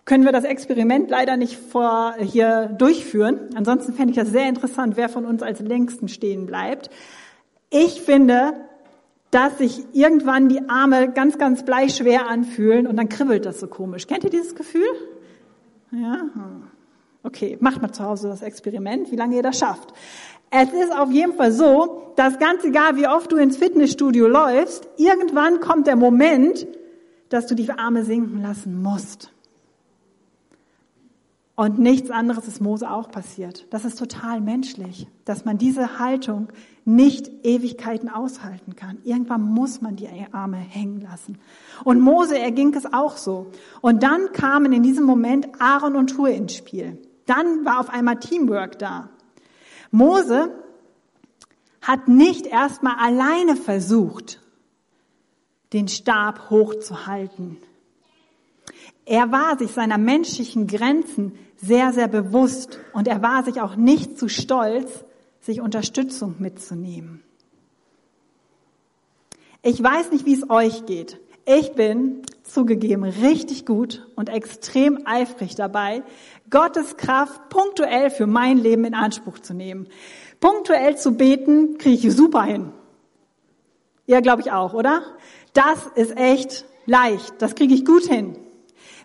können 0.07 0.23
wir 0.23 0.31
das 0.31 0.45
Experiment 0.45 1.09
leider 1.09 1.35
nicht 1.35 1.57
vor, 1.57 2.15
hier 2.17 2.67
durchführen. 2.77 3.41
Ansonsten 3.55 3.93
fände 3.93 4.11
ich 4.11 4.15
das 4.17 4.29
sehr 4.29 4.47
interessant, 4.47 4.95
wer 4.95 5.09
von 5.09 5.25
uns 5.25 5.43
als 5.43 5.59
längsten 5.59 6.07
stehen 6.07 6.45
bleibt. 6.45 6.89
Ich 7.69 8.01
finde, 8.01 8.53
dass 9.31 9.57
sich 9.57 9.83
irgendwann 9.91 10.47
die 10.47 10.69
Arme 10.69 11.11
ganz, 11.11 11.37
ganz 11.37 11.65
bleischwer 11.65 12.29
anfühlen 12.29 12.87
und 12.87 12.95
dann 12.95 13.09
kribbelt 13.09 13.45
das 13.45 13.59
so 13.59 13.67
komisch. 13.67 14.07
Kennt 14.07 14.23
ihr 14.23 14.29
dieses 14.29 14.55
Gefühl? 14.55 14.87
Ja? 15.91 16.21
Okay, 17.23 17.57
macht 17.59 17.81
mal 17.81 17.91
zu 17.91 18.05
Hause 18.05 18.29
das 18.29 18.41
Experiment, 18.41 19.11
wie 19.11 19.17
lange 19.17 19.35
ihr 19.35 19.43
das 19.43 19.59
schafft. 19.59 19.93
Es 20.49 20.71
ist 20.71 20.97
auf 20.97 21.11
jeden 21.11 21.33
Fall 21.33 21.51
so, 21.51 22.13
dass 22.15 22.39
ganz 22.39 22.63
egal, 22.63 22.95
wie 22.95 23.09
oft 23.09 23.29
du 23.29 23.35
ins 23.35 23.57
Fitnessstudio 23.57 24.29
läufst, 24.29 24.87
irgendwann 24.95 25.59
kommt 25.59 25.85
der 25.85 25.97
Moment, 25.97 26.65
dass 27.27 27.45
du 27.47 27.55
die 27.55 27.69
Arme 27.69 28.05
sinken 28.05 28.41
lassen 28.41 28.81
musst. 28.81 29.33
Und 31.59 31.79
nichts 31.79 32.11
anderes 32.11 32.47
ist 32.47 32.61
Mose 32.61 32.87
auch 32.87 33.09
passiert. 33.09 33.65
Das 33.71 33.83
ist 33.83 33.97
total 33.97 34.41
menschlich, 34.41 35.07
dass 35.25 35.43
man 35.43 35.57
diese 35.57 35.97
Haltung 35.97 36.49
nicht 36.85 37.31
Ewigkeiten 37.43 38.09
aushalten 38.09 38.75
kann. 38.75 38.99
Irgendwann 39.03 39.41
muss 39.41 39.81
man 39.81 39.95
die 39.95 40.07
Arme 40.31 40.57
hängen 40.57 41.01
lassen. 41.01 41.39
Und 41.83 41.99
Mose 41.99 42.37
erging 42.37 42.75
es 42.75 42.85
auch 42.93 43.17
so. 43.17 43.47
Und 43.81 44.03
dann 44.03 44.33
kamen 44.33 44.71
in 44.71 44.83
diesem 44.83 45.03
Moment 45.03 45.47
Aaron 45.59 45.95
und 45.95 46.15
Hur 46.15 46.29
ins 46.29 46.53
Spiel. 46.53 47.01
Dann 47.25 47.65
war 47.65 47.79
auf 47.79 47.89
einmal 47.89 48.19
Teamwork 48.19 48.77
da. 48.77 49.09
Mose 49.89 50.53
hat 51.81 52.07
nicht 52.07 52.45
erstmal 52.45 52.97
alleine 52.99 53.55
versucht, 53.55 54.43
den 55.73 55.87
Stab 55.87 56.51
hochzuhalten. 56.51 57.57
Er 59.09 59.31
war 59.31 59.57
sich 59.57 59.71
seiner 59.71 59.97
menschlichen 59.97 60.67
Grenzen 60.67 61.39
sehr, 61.55 61.93
sehr 61.93 62.09
bewusst 62.09 62.77
und 62.91 63.07
er 63.07 63.21
war 63.21 63.41
sich 63.45 63.61
auch 63.61 63.77
nicht 63.77 64.19
zu 64.19 64.27
stolz, 64.27 65.05
sich 65.39 65.61
Unterstützung 65.61 66.35
mitzunehmen. 66.39 67.23
Ich 69.61 69.81
weiß 69.81 70.11
nicht, 70.11 70.25
wie 70.25 70.33
es 70.33 70.49
euch 70.49 70.85
geht. 70.85 71.21
Ich 71.45 71.71
bin 71.71 72.23
zugegeben 72.43 73.05
richtig 73.05 73.65
gut 73.65 74.05
und 74.17 74.27
extrem 74.27 74.99
eifrig 75.05 75.55
dabei, 75.55 76.03
Gottes 76.49 76.97
Kraft 76.97 77.47
punktuell 77.47 78.09
für 78.09 78.27
mein 78.27 78.57
Leben 78.57 78.83
in 78.83 78.93
Anspruch 78.93 79.39
zu 79.39 79.53
nehmen. 79.53 79.87
Punktuell 80.41 80.97
zu 80.97 81.15
beten, 81.15 81.77
kriege 81.77 82.09
ich 82.09 82.13
super 82.13 82.43
hin. 82.43 82.73
Ihr 84.05 84.21
glaube 84.21 84.41
ich 84.41 84.51
auch, 84.51 84.73
oder? 84.73 85.01
Das 85.53 85.87
ist 85.95 86.17
echt 86.17 86.65
leicht. 86.85 87.35
Das 87.41 87.55
kriege 87.55 87.73
ich 87.73 87.85
gut 87.85 88.03
hin. 88.03 88.37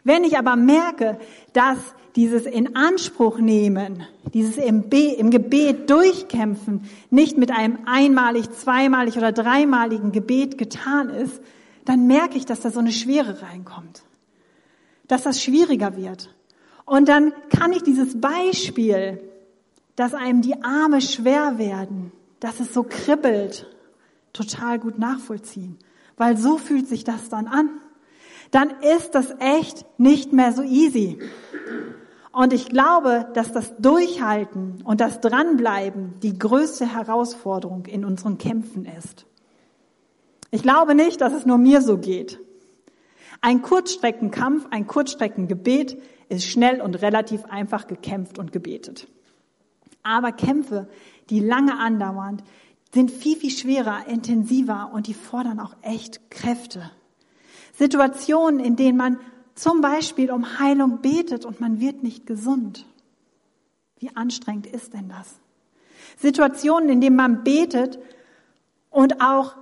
Wenn 0.05 0.25
ich 0.25 0.37
aber 0.39 0.57
merke, 0.57 1.19
dass 1.53 1.79
dieses 2.17 2.45
in 2.45 2.77
Anspruch 2.77 3.39
nehmen, 3.39 4.07
dieses 4.35 4.57
im, 4.57 4.85
im 4.91 5.31
Gebet 5.31 5.89
durchkämpfen, 5.89 6.83
nicht 7.11 7.39
mit 7.39 7.51
einem 7.51 7.79
einmalig, 7.87 8.51
zweimalig 8.53 9.17
oder 9.17 9.33
dreimaligen 9.33 10.13
Gebet 10.13 10.59
getan 10.59 11.09
ist, 11.09 11.41
dann 11.85 12.07
merke 12.07 12.37
ich, 12.37 12.47
dass 12.47 12.61
da 12.61 12.71
so 12.71 12.81
eine 12.81 12.93
Schwere 12.93 13.43
reinkommt. 13.43 14.03
Dass 15.09 15.23
das 15.23 15.43
schwieriger 15.43 15.97
wird. 15.97 16.35
Und 16.85 17.09
dann 17.09 17.33
kann 17.51 17.73
ich 17.73 17.83
dieses 17.83 18.21
Beispiel, 18.21 19.21
dass 19.97 20.15
einem 20.15 20.43
die 20.43 20.63
Arme 20.63 21.01
schwer 21.01 21.59
werden, 21.59 22.13
dass 22.41 22.61
es 22.61 22.75
so 22.75 22.83
kribbelt, 22.83 23.67
total 24.33 24.79
gut 24.79 24.99
nachvollziehen. 24.99 25.79
Weil 26.17 26.37
so 26.37 26.59
fühlt 26.59 26.89
sich 26.89 27.05
das 27.05 27.29
dann 27.29 27.47
an. 27.47 27.71
Dann 28.53 28.71
ist 28.99 29.15
das 29.17 29.35
echt 29.41 29.85
nicht 29.99 30.33
mehr 30.33 30.53
so 30.53 30.63
easy. 30.63 31.19
Und 32.33 32.53
ich 32.53 32.67
glaube, 32.69 33.27
dass 33.35 33.51
das 33.51 33.75
Durchhalten 33.79 34.83
und 34.85 35.01
das 35.01 35.21
Dranbleiben 35.21 36.21
die 36.21 36.39
größte 36.39 36.87
Herausforderung 36.87 37.87
in 37.87 38.05
unseren 38.05 38.39
Kämpfen 38.39 38.85
ist. 38.85 39.27
Ich 40.51 40.63
glaube 40.63 40.95
nicht, 40.95 41.21
dass 41.23 41.33
es 41.33 41.47
nur 41.47 41.59
mir 41.59 41.81
so 41.81 41.97
geht. 41.97 42.39
Ein 43.41 43.63
Kurzstreckenkampf, 43.63 44.67
ein 44.71 44.87
Kurzstreckengebet 44.87 45.97
ist 46.29 46.47
schnell 46.47 46.83
und 46.83 47.01
relativ 47.01 47.47
einfach 47.47 47.87
gekämpft 47.87 48.39
und 48.39 48.53
gebetet. 48.53 49.09
Aber 50.03 50.31
Kämpfe, 50.31 50.89
die 51.31 51.41
lange 51.41 51.79
andauern, 51.79 52.43
sind 52.93 53.11
viel, 53.11 53.37
viel 53.37 53.51
schwerer, 53.51 54.07
intensiver 54.09 54.91
und 54.93 55.07
die 55.07 55.15
fordern 55.15 55.59
auch 55.59 55.75
echt 55.81 56.31
Kräfte. 56.31 56.91
Situationen, 57.83 58.61
in 58.61 58.77
denen 58.77 58.97
man 58.97 59.19
zum 59.57 59.81
Beispiel 59.81 60.31
um 60.31 60.61
Heilung 60.61 61.01
betet 61.03 61.45
und 61.45 61.61
man 61.61 61.81
wird 61.81 62.05
nicht 62.05 62.29
gesund. 62.29 62.87
Wie 63.99 64.15
anstrengend 64.15 64.69
ist 64.69 64.95
denn 64.95 65.09
das? 65.09 65.35
Situationen, 66.17 66.89
in 66.89 67.01
denen 67.01 67.17
man 67.17 67.43
betet 67.43 67.99
und 68.91 69.21
auch 69.21 69.57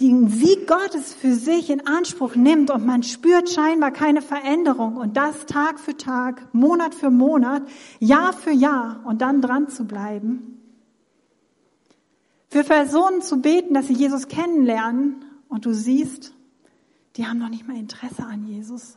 den 0.00 0.30
Sieg 0.30 0.66
Gottes 0.66 1.12
für 1.12 1.34
sich 1.34 1.68
in 1.68 1.86
Anspruch 1.86 2.36
nimmt 2.36 2.70
und 2.70 2.86
man 2.86 3.02
spürt 3.02 3.50
scheinbar 3.50 3.90
keine 3.90 4.22
Veränderung 4.22 4.96
und 4.96 5.18
das 5.18 5.44
Tag 5.44 5.78
für 5.78 5.96
Tag, 5.96 6.54
Monat 6.54 6.94
für 6.94 7.10
Monat, 7.10 7.62
Jahr 7.98 8.32
für 8.32 8.52
Jahr 8.52 9.02
und 9.04 9.20
dann 9.20 9.42
dran 9.42 9.68
zu 9.68 9.84
bleiben. 9.84 10.58
Für 12.48 12.64
Personen 12.64 13.20
zu 13.20 13.42
beten, 13.42 13.74
dass 13.74 13.88
sie 13.88 13.94
Jesus 13.94 14.28
kennenlernen 14.28 15.22
und 15.50 15.66
du 15.66 15.74
siehst, 15.74 16.32
die 17.18 17.26
haben 17.26 17.38
noch 17.38 17.50
nicht 17.50 17.66
mal 17.66 17.76
Interesse 17.76 18.24
an 18.24 18.46
Jesus. 18.46 18.96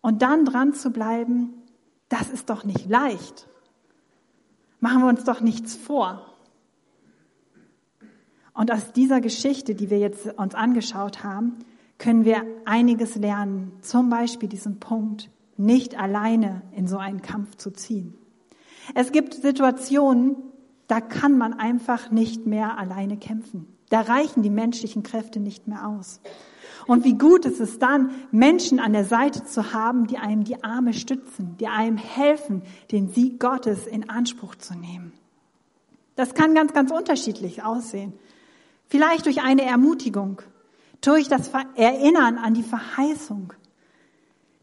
Und 0.00 0.22
dann 0.22 0.46
dran 0.46 0.72
zu 0.72 0.90
bleiben, 0.90 1.52
das 2.08 2.30
ist 2.30 2.48
doch 2.48 2.64
nicht 2.64 2.88
leicht. 2.88 3.46
Machen 4.80 5.02
wir 5.02 5.08
uns 5.08 5.24
doch 5.24 5.40
nichts 5.42 5.76
vor. 5.76 6.34
Und 8.54 8.72
aus 8.72 8.92
dieser 8.92 9.20
Geschichte, 9.20 9.74
die 9.74 9.90
wir 9.90 9.98
jetzt 9.98 10.26
uns 10.38 10.54
angeschaut 10.54 11.22
haben, 11.22 11.58
können 11.98 12.24
wir 12.24 12.42
einiges 12.64 13.16
lernen. 13.16 13.72
Zum 13.82 14.08
Beispiel 14.08 14.48
diesen 14.48 14.80
Punkt, 14.80 15.30
nicht 15.58 15.98
alleine 15.98 16.62
in 16.72 16.88
so 16.88 16.96
einen 16.96 17.20
Kampf 17.20 17.56
zu 17.56 17.70
ziehen. 17.70 18.14
Es 18.94 19.12
gibt 19.12 19.34
Situationen, 19.34 20.36
da 20.86 21.02
kann 21.02 21.36
man 21.36 21.52
einfach 21.52 22.10
nicht 22.10 22.46
mehr 22.46 22.78
alleine 22.78 23.18
kämpfen. 23.18 23.66
Da 23.90 24.00
reichen 24.00 24.42
die 24.42 24.50
menschlichen 24.50 25.02
Kräfte 25.02 25.38
nicht 25.38 25.68
mehr 25.68 25.86
aus. 25.86 26.20
Und 26.88 27.04
wie 27.04 27.18
gut 27.18 27.44
ist 27.44 27.60
es 27.60 27.78
dann, 27.78 28.12
Menschen 28.30 28.80
an 28.80 28.94
der 28.94 29.04
Seite 29.04 29.44
zu 29.44 29.74
haben, 29.74 30.06
die 30.06 30.16
einem 30.16 30.44
die 30.44 30.64
Arme 30.64 30.94
stützen, 30.94 31.54
die 31.60 31.68
einem 31.68 31.98
helfen, 31.98 32.62
den 32.90 33.10
Sieg 33.10 33.38
Gottes 33.38 33.86
in 33.86 34.08
Anspruch 34.08 34.54
zu 34.54 34.74
nehmen. 34.74 35.12
Das 36.16 36.32
kann 36.32 36.54
ganz, 36.54 36.72
ganz 36.72 36.90
unterschiedlich 36.90 37.62
aussehen. 37.62 38.14
Vielleicht 38.86 39.26
durch 39.26 39.42
eine 39.42 39.66
Ermutigung, 39.66 40.40
durch 41.02 41.28
das 41.28 41.50
Erinnern 41.76 42.38
an 42.38 42.54
die 42.54 42.62
Verheißung, 42.62 43.52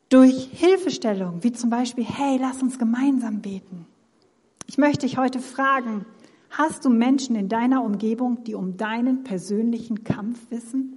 durch 0.09 0.49
Hilfestellung, 0.51 1.43
wie 1.43 1.51
zum 1.51 1.69
Beispiel, 1.69 2.05
hey, 2.05 2.39
lass 2.41 2.59
uns 2.63 2.79
gemeinsam 2.79 3.41
beten. 3.41 3.85
Ich 4.65 4.79
möchte 4.79 5.05
dich 5.05 5.19
heute 5.19 5.39
fragen, 5.39 6.07
hast 6.49 6.85
du 6.85 6.89
Menschen 6.89 7.35
in 7.35 7.49
deiner 7.49 7.83
Umgebung, 7.83 8.43
die 8.45 8.55
um 8.55 8.77
deinen 8.77 9.23
persönlichen 9.23 10.03
Kampf 10.03 10.39
wissen? 10.49 10.94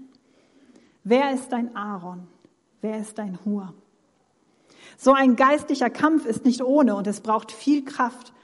Wer 1.09 1.33
ist 1.33 1.53
dein 1.53 1.75
Aaron? 1.75 2.27
Wer 2.83 2.99
ist 2.99 3.17
dein 3.17 3.39
Hur? 3.43 3.73
So 4.99 5.15
ein 5.15 5.37
geistlicher 5.37 5.89
Kampf 5.89 6.27
ist 6.27 6.45
nicht 6.45 6.61
ohne 6.63 6.97
und 6.97 7.07
es 7.07 7.23
braucht 7.23 7.51
viel 7.51 7.83
Kraft. 7.83 8.35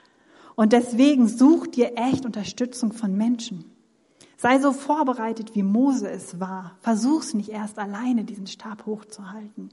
Und 0.55 0.73
deswegen 0.73 1.29
such 1.29 1.67
dir 1.67 1.93
echt 1.97 2.25
Unterstützung 2.25 2.95
von 2.95 3.15
Menschen. 3.15 3.71
Sei 4.39 4.59
so 4.61 4.73
vorbereitet, 4.73 5.55
wie 5.55 5.63
Mose 5.63 6.09
es 6.09 6.41
war. 6.41 6.79
Versuch's 6.81 7.35
nicht 7.35 7.51
erst 7.51 7.79
alleine, 7.79 8.25
diesen 8.25 8.47
Stab 8.47 8.87
hochzuhalten. 8.87 9.69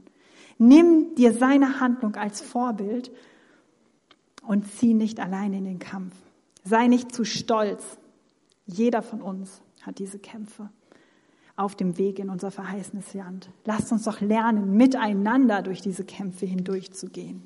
Nimm 0.57 1.15
dir 1.15 1.33
seine 1.33 1.79
Handlung 1.79 2.17
als 2.17 2.41
Vorbild 2.41 3.09
und 4.45 4.69
zieh 4.69 4.93
nicht 4.93 5.21
alleine 5.21 5.59
in 5.59 5.65
den 5.65 5.79
Kampf. 5.79 6.13
Sei 6.65 6.87
nicht 6.87 7.15
zu 7.15 7.23
stolz. 7.23 7.83
Jeder 8.65 9.01
von 9.01 9.21
uns 9.21 9.61
hat 9.81 9.97
diese 9.97 10.19
Kämpfe 10.19 10.69
auf 11.55 11.75
dem 11.75 11.97
Weg 11.97 12.19
in 12.19 12.29
unser 12.29 12.51
verheißenes 12.51 13.13
Land. 13.13 13.49
Lasst 13.65 13.91
uns 13.91 14.03
doch 14.03 14.21
lernen, 14.21 14.75
miteinander 14.75 15.61
durch 15.61 15.81
diese 15.81 16.03
Kämpfe 16.03 16.45
hindurchzugehen. 16.45 17.43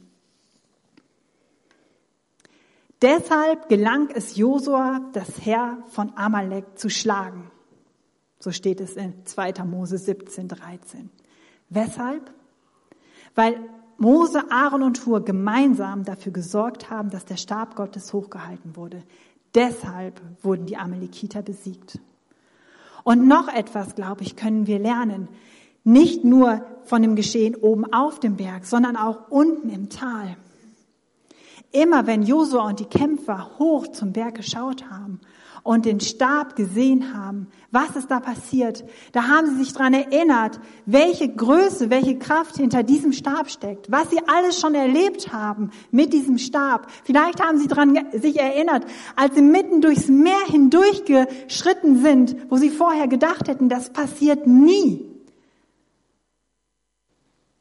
Deshalb 3.02 3.68
gelang 3.70 4.10
es 4.10 4.36
Josua, 4.36 5.02
das 5.14 5.46
Heer 5.46 5.80
von 5.90 6.14
Amalek 6.16 6.78
zu 6.80 6.90
schlagen. 6.90 7.52
So 8.40 8.52
steht 8.52 8.80
es 8.80 8.96
in 8.96 9.26
2. 9.26 9.64
Mose 9.66 9.98
17, 9.98 10.48
13. 10.48 11.10
Weshalb? 11.70 12.34
Weil 13.34 13.60
Mose, 13.98 14.50
Aaron 14.52 14.84
und 14.84 15.06
Hur 15.06 15.24
gemeinsam 15.24 16.04
dafür 16.04 16.32
gesorgt 16.32 16.90
haben, 16.90 17.10
dass 17.10 17.26
der 17.26 17.38
Stab 17.38 17.76
Gottes 17.76 18.14
hochgehalten 18.14 18.76
wurde. 18.76 19.04
Deshalb 19.54 20.22
wurden 20.42 20.66
die 20.66 20.78
Amalekiter 20.78 21.42
besiegt. 21.42 22.00
Und 23.06 23.28
noch 23.28 23.48
etwas, 23.48 23.94
glaube 23.94 24.24
ich, 24.24 24.36
können 24.36 24.66
wir 24.66 24.80
lernen. 24.80 25.28
Nicht 25.84 26.26
nur 26.26 26.66
von 26.86 27.04
dem 27.04 27.16
Geschehen 27.16 27.54
oben 27.54 27.94
auf 27.94 28.20
dem 28.20 28.36
Berg, 28.36 28.66
sondern 28.66 28.98
auch 28.98 29.30
unten 29.30 29.70
im 29.70 29.90
Tal. 29.90 30.36
Immer 31.72 32.08
wenn 32.08 32.24
Josua 32.24 32.68
und 32.68 32.80
die 32.80 32.86
Kämpfer 32.86 33.52
hoch 33.60 33.86
zum 33.90 34.12
Berg 34.12 34.34
geschaut 34.34 34.90
haben 34.90 35.22
und 35.66 35.86
den 35.86 36.00
Stab 36.00 36.56
gesehen 36.56 37.16
haben, 37.16 37.48
was 37.72 37.96
ist 37.96 38.12
da 38.12 38.20
passiert, 38.20 38.86
da 39.14 39.30
haben 39.30 39.48
sie 39.48 39.64
sich 39.64 39.74
dran 39.74 39.96
erinnert, 39.96 40.60
welche 40.86 41.28
Größe, 41.28 41.90
welche 41.90 42.20
Kraft 42.20 42.58
hinter 42.58 42.84
diesem 42.84 43.14
Stab 43.14 43.50
steckt, 43.50 43.92
was 43.92 44.12
sie 44.12 44.20
alles 44.28 44.60
schon 44.60 44.76
erlebt 44.76 45.34
haben 45.34 45.72
mit 45.90 46.14
diesem 46.14 46.38
Stab. 46.38 46.92
Vielleicht 47.04 47.42
haben 47.44 47.58
sie 47.58 47.68
dran 47.68 47.98
sich 48.14 48.40
erinnert, 48.40 48.86
als 49.16 49.34
sie 49.34 49.42
mitten 49.42 49.82
durchs 49.82 50.08
Meer 50.08 50.46
hindurchgeschritten 50.46 52.04
sind, 52.04 52.36
wo 52.52 52.58
sie 52.58 52.70
vorher 52.70 53.08
gedacht 53.08 53.48
hätten, 53.48 53.68
das 53.68 53.92
passiert 53.92 54.46
nie. 54.46 55.04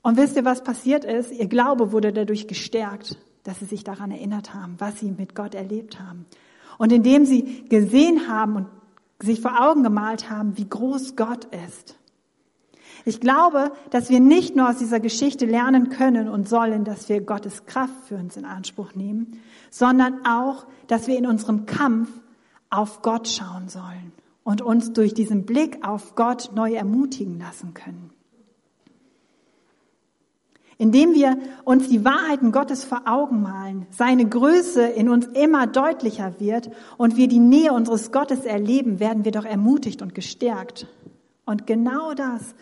Und 0.02 0.18
wisst 0.18 0.36
ihr, 0.36 0.44
was 0.44 0.62
passiert 0.62 1.06
ist? 1.06 1.32
Ihr 1.32 1.46
Glaube 1.46 1.90
wurde 1.90 2.12
dadurch 2.12 2.48
gestärkt, 2.48 3.16
dass 3.44 3.60
sie 3.60 3.64
sich 3.64 3.82
daran 3.82 4.10
erinnert 4.10 4.52
haben, 4.52 4.74
was 4.76 5.00
sie 5.00 5.10
mit 5.10 5.34
Gott 5.34 5.54
erlebt 5.54 5.98
haben. 5.98 6.26
Und 6.78 6.92
indem 6.92 7.24
sie 7.26 7.64
gesehen 7.68 8.28
haben 8.28 8.56
und 8.56 8.66
sich 9.20 9.40
vor 9.40 9.60
Augen 9.60 9.82
gemalt 9.82 10.30
haben, 10.30 10.56
wie 10.56 10.68
groß 10.68 11.16
Gott 11.16 11.46
ist. 11.66 11.96
Ich 13.06 13.20
glaube, 13.20 13.72
dass 13.90 14.08
wir 14.08 14.20
nicht 14.20 14.56
nur 14.56 14.68
aus 14.68 14.78
dieser 14.78 14.98
Geschichte 14.98 15.44
lernen 15.44 15.90
können 15.90 16.28
und 16.28 16.48
sollen, 16.48 16.84
dass 16.84 17.08
wir 17.08 17.20
Gottes 17.20 17.66
Kraft 17.66 18.08
für 18.08 18.16
uns 18.16 18.36
in 18.36 18.46
Anspruch 18.46 18.94
nehmen, 18.94 19.40
sondern 19.70 20.24
auch, 20.26 20.66
dass 20.86 21.06
wir 21.06 21.18
in 21.18 21.26
unserem 21.26 21.66
Kampf 21.66 22.08
auf 22.70 23.02
Gott 23.02 23.28
schauen 23.28 23.68
sollen 23.68 24.12
und 24.42 24.62
uns 24.62 24.92
durch 24.92 25.12
diesen 25.12 25.44
Blick 25.44 25.86
auf 25.86 26.14
Gott 26.14 26.50
neu 26.54 26.72
ermutigen 26.72 27.38
lassen 27.38 27.74
können 27.74 28.13
indem 30.78 31.14
wir 31.14 31.38
uns 31.64 31.88
die 31.88 32.04
Wahrheiten 32.04 32.52
Gottes 32.52 32.84
vor 32.84 33.02
Augen 33.06 33.42
malen, 33.42 33.86
seine 33.90 34.28
Größe 34.28 34.82
in 34.86 35.08
uns 35.08 35.26
immer 35.26 35.66
deutlicher 35.66 36.40
wird 36.40 36.70
und 36.96 37.16
wir 37.16 37.28
die 37.28 37.38
Nähe 37.38 37.72
unseres 37.72 38.12
Gottes 38.12 38.44
erleben, 38.44 39.00
werden 39.00 39.24
wir 39.24 39.32
doch 39.32 39.44
ermutigt 39.44 40.02
und 40.02 40.14
gestärkt. 40.14 40.86
Und 41.44 41.66
genau 41.66 42.14
das 42.14 42.54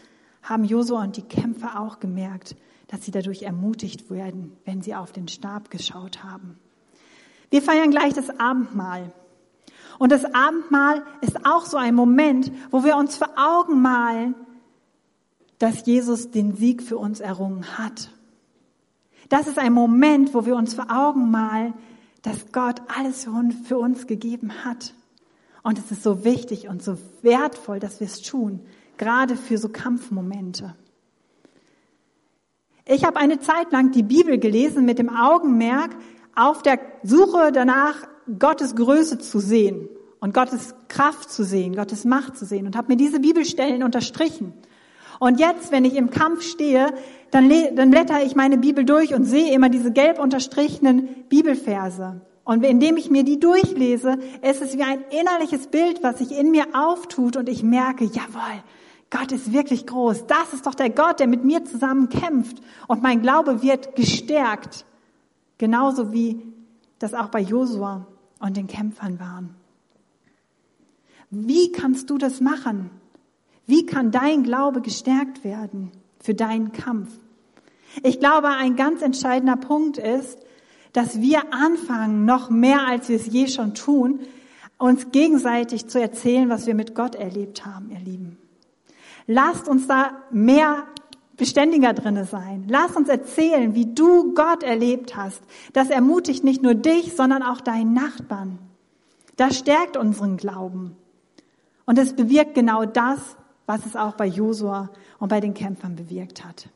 haben 0.43 0.65
Josua 0.65 1.03
und 1.05 1.17
die 1.17 1.23
Kämpfer 1.23 1.81
auch 1.81 2.01
gemerkt, 2.01 2.57
dass 2.89 3.05
sie 3.05 3.11
dadurch 3.11 3.43
ermutigt 3.43 4.11
werden, 4.11 4.57
wenn 4.65 4.83
sie 4.83 4.95
auf 4.95 5.13
den 5.13 5.29
Stab 5.29 5.71
geschaut 5.71 6.23
haben. 6.23 6.59
Wir 7.51 7.63
feiern 7.63 7.91
gleich 7.91 8.13
das 8.13 8.29
Abendmahl. 8.39 9.13
Und 9.99 10.11
das 10.11 10.25
Abendmahl 10.25 11.03
ist 11.21 11.47
auch 11.47 11.65
so 11.65 11.77
ein 11.77 11.95
Moment, 11.95 12.51
wo 12.71 12.83
wir 12.83 12.97
uns 12.97 13.17
vor 13.17 13.29
Augen 13.37 13.81
malen, 13.81 14.35
dass 15.63 15.87
Jesus 15.87 16.33
den 16.33 16.57
Sieg 16.57 16.83
für 16.83 16.99
uns 16.99 17.21
errungen 17.21 17.79
hat. 17.79 18.11
Das 19.29 19.47
ist 19.47 19.61
ein 19.61 19.73
Moment, 19.73 20.35
wo 20.35 20.45
wir 20.45 20.57
uns 20.57 20.75
vor 20.75 20.89
Augen 20.91 21.31
malen, 21.31 21.75
dass 22.23 22.51
Gott 22.51 22.83
alles 22.89 23.29
für 23.69 23.79
uns 23.79 24.09
gegeben 24.09 24.65
hat. 24.65 24.93
Und 25.63 25.79
es 25.79 25.93
ist 25.93 26.03
so 26.03 26.25
wichtig 26.25 26.67
und 26.67 26.83
so 26.83 26.99
wertvoll, 27.23 27.79
dass 27.79 28.01
wir 28.01 28.09
es 28.09 28.23
tun, 28.23 28.59
gerade 28.99 29.37
für 29.37 29.57
so 29.57 29.69
Kampfmomente. 29.69 30.75
Ich 32.85 33.05
habe 33.05 33.21
eine 33.21 33.39
Zeit 33.39 33.71
lang 33.71 33.93
die 33.93 34.03
Bibel 34.03 34.39
gelesen 34.39 34.85
mit 34.85 34.99
dem 34.99 35.11
Augenmerk 35.11 35.95
auf 36.35 36.63
der 36.63 36.81
Suche 37.05 37.53
danach, 37.53 38.09
Gottes 38.41 38.75
Größe 38.75 39.21
zu 39.21 39.39
sehen 39.39 39.89
und 40.19 40.35
Gottes 40.35 40.75
Kraft 40.89 41.31
zu 41.31 41.45
sehen, 41.45 41.77
Gottes 41.77 42.05
Macht 42.05 42.37
zu 42.37 42.47
sehen 42.47 42.67
und 42.67 42.75
habe 42.75 42.89
mir 42.89 42.97
diese 42.97 43.21
Bibelstellen 43.21 43.85
unterstrichen. 43.85 44.55
Und 45.23 45.39
jetzt, 45.39 45.71
wenn 45.71 45.85
ich 45.85 45.95
im 45.95 46.11
Kampf 46.11 46.43
stehe, 46.43 46.93
dann, 47.31 47.49
dann 47.77 47.93
blätter 47.93 48.25
ich 48.25 48.35
meine 48.35 48.59
Bibel 48.59 48.85
durch 48.85 49.15
und 49.15 49.23
sehe 49.23 49.55
immer 49.55 49.69
diese 49.69 49.93
gelb 49.93 50.19
unterstrichenen 50.19 51.29
Bibelverse. 51.29 52.23
Und 52.43 52.65
indem 52.65 52.97
ich 52.97 53.09
mir 53.09 53.23
die 53.23 53.39
durchlese, 53.39 54.19
ist 54.43 54.63
es 54.63 54.77
wie 54.77 54.83
ein 54.83 55.05
innerliches 55.11 55.69
Bild, 55.69 56.03
was 56.03 56.19
sich 56.19 56.37
in 56.37 56.51
mir 56.51 56.65
auftut 56.73 57.37
und 57.37 57.49
ich 57.49 57.63
merke, 57.63 58.05
jawohl, 58.05 58.65
Gott 59.11 59.31
ist 59.31 59.53
wirklich 59.53 59.87
groß. 59.87 60.27
Das 60.27 60.55
ist 60.55 60.67
doch 60.67 60.75
der 60.75 60.91
Gott, 60.91 61.21
der 61.21 61.29
mit 61.29 61.45
mir 61.45 61.65
zusammen 61.65 62.09
kämpft. 62.09 62.57
Und 62.89 63.05
mein 63.05 63.23
Glaube 63.23 63.63
wird 63.63 63.95
gestärkt. 63.95 64.85
Genauso 65.57 66.13
wie 66.13 66.43
das 66.99 67.15
auch 67.15 67.29
bei 67.29 67.39
Josua 67.39 68.09
und 68.41 68.57
den 68.57 68.67
Kämpfern 68.67 69.21
waren. 69.21 69.55
Wie 71.31 71.71
kannst 71.71 72.11
du 72.11 72.19
das 72.19 72.41
machen? 72.41 72.91
Wie 73.67 73.87
kann 73.87 74.11
dein 74.11 74.43
Glaube 74.43 74.81
gestärkt 74.81 75.45
werden 75.45 75.93
für 76.21 76.35
deinen 76.35 76.73
Kampf? 76.73 77.13
Ich 78.03 78.21
glaube, 78.21 78.49
ein 78.49 78.77
ganz 78.77 79.03
entscheidender 79.03 79.57
Punkt 79.57 79.99
ist, 79.99 80.39
dass 80.93 81.21
wir 81.21 81.53
anfangen, 81.53 82.25
noch 82.25 82.51
mehr 82.51 82.87
als 82.87 83.09
wir 83.09 83.17
es 83.17 83.27
je 83.27 83.47
schon 83.47 83.75
tun, 83.75 84.21
uns 84.79 85.11
gegenseitig 85.11 85.87
zu 85.87 86.01
erzählen, 86.01 86.49
was 86.49 86.67
wir 86.67 86.75
mit 86.75 86.95
Gott 86.95 87.15
erlebt 87.15 87.65
haben, 87.65 87.91
ihr 87.91 88.01
Lieben. 88.01 88.39
Lasst 89.27 89.69
uns 89.69 89.87
da 89.87 90.17
mehr 90.31 90.85
beständiger 91.37 91.93
drinne 91.93 92.25
sein. 92.25 92.67
Lass 92.69 92.97
uns 92.97 93.09
erzählen, 93.09 93.75
wie 93.75 93.87
du 93.95 94.35
Gott 94.35 94.63
erlebt 94.63 95.17
hast. 95.17 95.41
Das 95.73 95.89
ermutigt 95.89 96.45
nicht 96.45 96.63
nur 96.63 96.75
dich, 96.75 97.15
sondern 97.15 97.43
auch 97.43 97.61
deinen 97.61 97.95
Nachbarn. 97.95 98.59
Das 99.37 99.57
stärkt 99.57 99.97
unseren 99.97 100.37
Glauben. 100.37 100.97
Und 101.87 101.99
es 101.99 102.15
bewirkt 102.15 102.55
genau 102.55 102.85
das, 102.85 103.37
was 103.67 103.87
es 103.87 103.97
auch 103.97 104.15
bei 104.15 104.27
Josua 104.27 104.91
und 105.19 105.29
bei 105.29 105.41
den 105.41 105.55
Kämpfern 105.55 105.97
bewirkt 105.97 106.45
hat. 106.45 106.69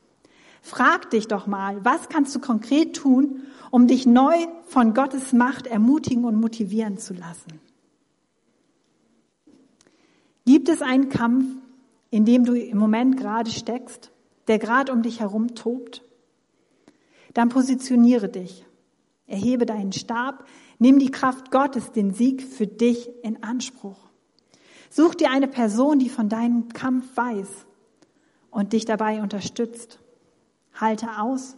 Frag 0.62 1.10
dich 1.10 1.28
doch 1.28 1.46
mal, 1.46 1.84
was 1.84 2.08
kannst 2.08 2.34
du 2.34 2.40
konkret 2.40 2.96
tun, 2.96 3.42
um 3.70 3.86
dich 3.86 4.06
neu 4.06 4.34
von 4.66 4.94
Gottes 4.94 5.32
Macht 5.32 5.66
ermutigen 5.66 6.24
und 6.24 6.40
motivieren 6.40 6.98
zu 6.98 7.14
lassen? 7.14 7.60
Gibt 10.44 10.68
es 10.68 10.82
einen 10.82 11.08
Kampf, 11.08 11.44
in 12.10 12.24
dem 12.24 12.44
du 12.44 12.54
im 12.54 12.78
Moment 12.78 13.16
gerade 13.16 13.50
steckst, 13.50 14.10
der 14.48 14.58
gerade 14.58 14.92
um 14.92 15.02
dich 15.02 15.20
herum 15.20 15.54
tobt? 15.54 16.02
Dann 17.34 17.48
positioniere 17.48 18.28
dich, 18.28 18.64
erhebe 19.26 19.66
deinen 19.66 19.92
Stab, 19.92 20.46
nimm 20.78 20.98
die 20.98 21.10
Kraft 21.10 21.50
Gottes, 21.50 21.92
den 21.92 22.14
Sieg 22.14 22.42
für 22.42 22.66
dich 22.66 23.08
in 23.22 23.42
Anspruch. 23.42 24.05
Such 24.90 25.14
dir 25.14 25.30
eine 25.30 25.48
Person, 25.48 25.98
die 25.98 26.08
von 26.08 26.28
deinem 26.28 26.68
Kampf 26.68 27.16
weiß 27.16 27.66
und 28.50 28.72
dich 28.72 28.84
dabei 28.84 29.22
unterstützt. 29.22 29.98
Halte 30.74 31.18
aus, 31.18 31.56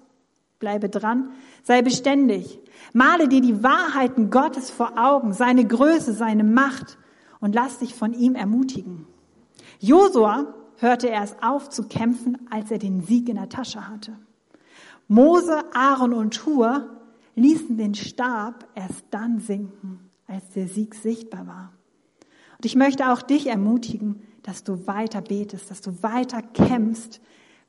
bleibe 0.58 0.88
dran, 0.88 1.30
sei 1.62 1.82
beständig. 1.82 2.60
Male 2.92 3.28
dir 3.28 3.40
die 3.40 3.62
Wahrheiten 3.62 4.30
Gottes 4.30 4.70
vor 4.70 4.98
Augen, 4.98 5.32
seine 5.32 5.66
Größe, 5.66 6.12
seine 6.12 6.44
Macht 6.44 6.98
und 7.40 7.54
lass 7.54 7.78
dich 7.78 7.94
von 7.94 8.14
ihm 8.14 8.34
ermutigen. 8.34 9.06
Josua 9.80 10.54
hörte 10.76 11.08
erst 11.08 11.42
auf 11.42 11.70
zu 11.70 11.84
kämpfen, 11.84 12.38
als 12.50 12.70
er 12.70 12.78
den 12.78 13.02
Sieg 13.02 13.28
in 13.28 13.36
der 13.36 13.48
Tasche 13.48 13.88
hatte. 13.88 14.16
Mose, 15.08 15.64
Aaron 15.72 16.12
und 16.12 16.46
Hur 16.46 16.88
ließen 17.34 17.76
den 17.76 17.94
Stab 17.94 18.66
erst 18.74 19.04
dann 19.10 19.40
sinken, 19.40 20.10
als 20.26 20.50
der 20.50 20.68
Sieg 20.68 20.94
sichtbar 20.94 21.46
war. 21.46 21.72
Und 22.58 22.66
ich 22.66 22.74
möchte 22.74 23.10
auch 23.12 23.22
dich 23.22 23.46
ermutigen, 23.46 24.22
dass 24.42 24.64
du 24.64 24.86
weiter 24.86 25.20
betest, 25.20 25.70
dass 25.70 25.80
du 25.80 26.02
weiter 26.02 26.42
kämpfst, 26.42 27.20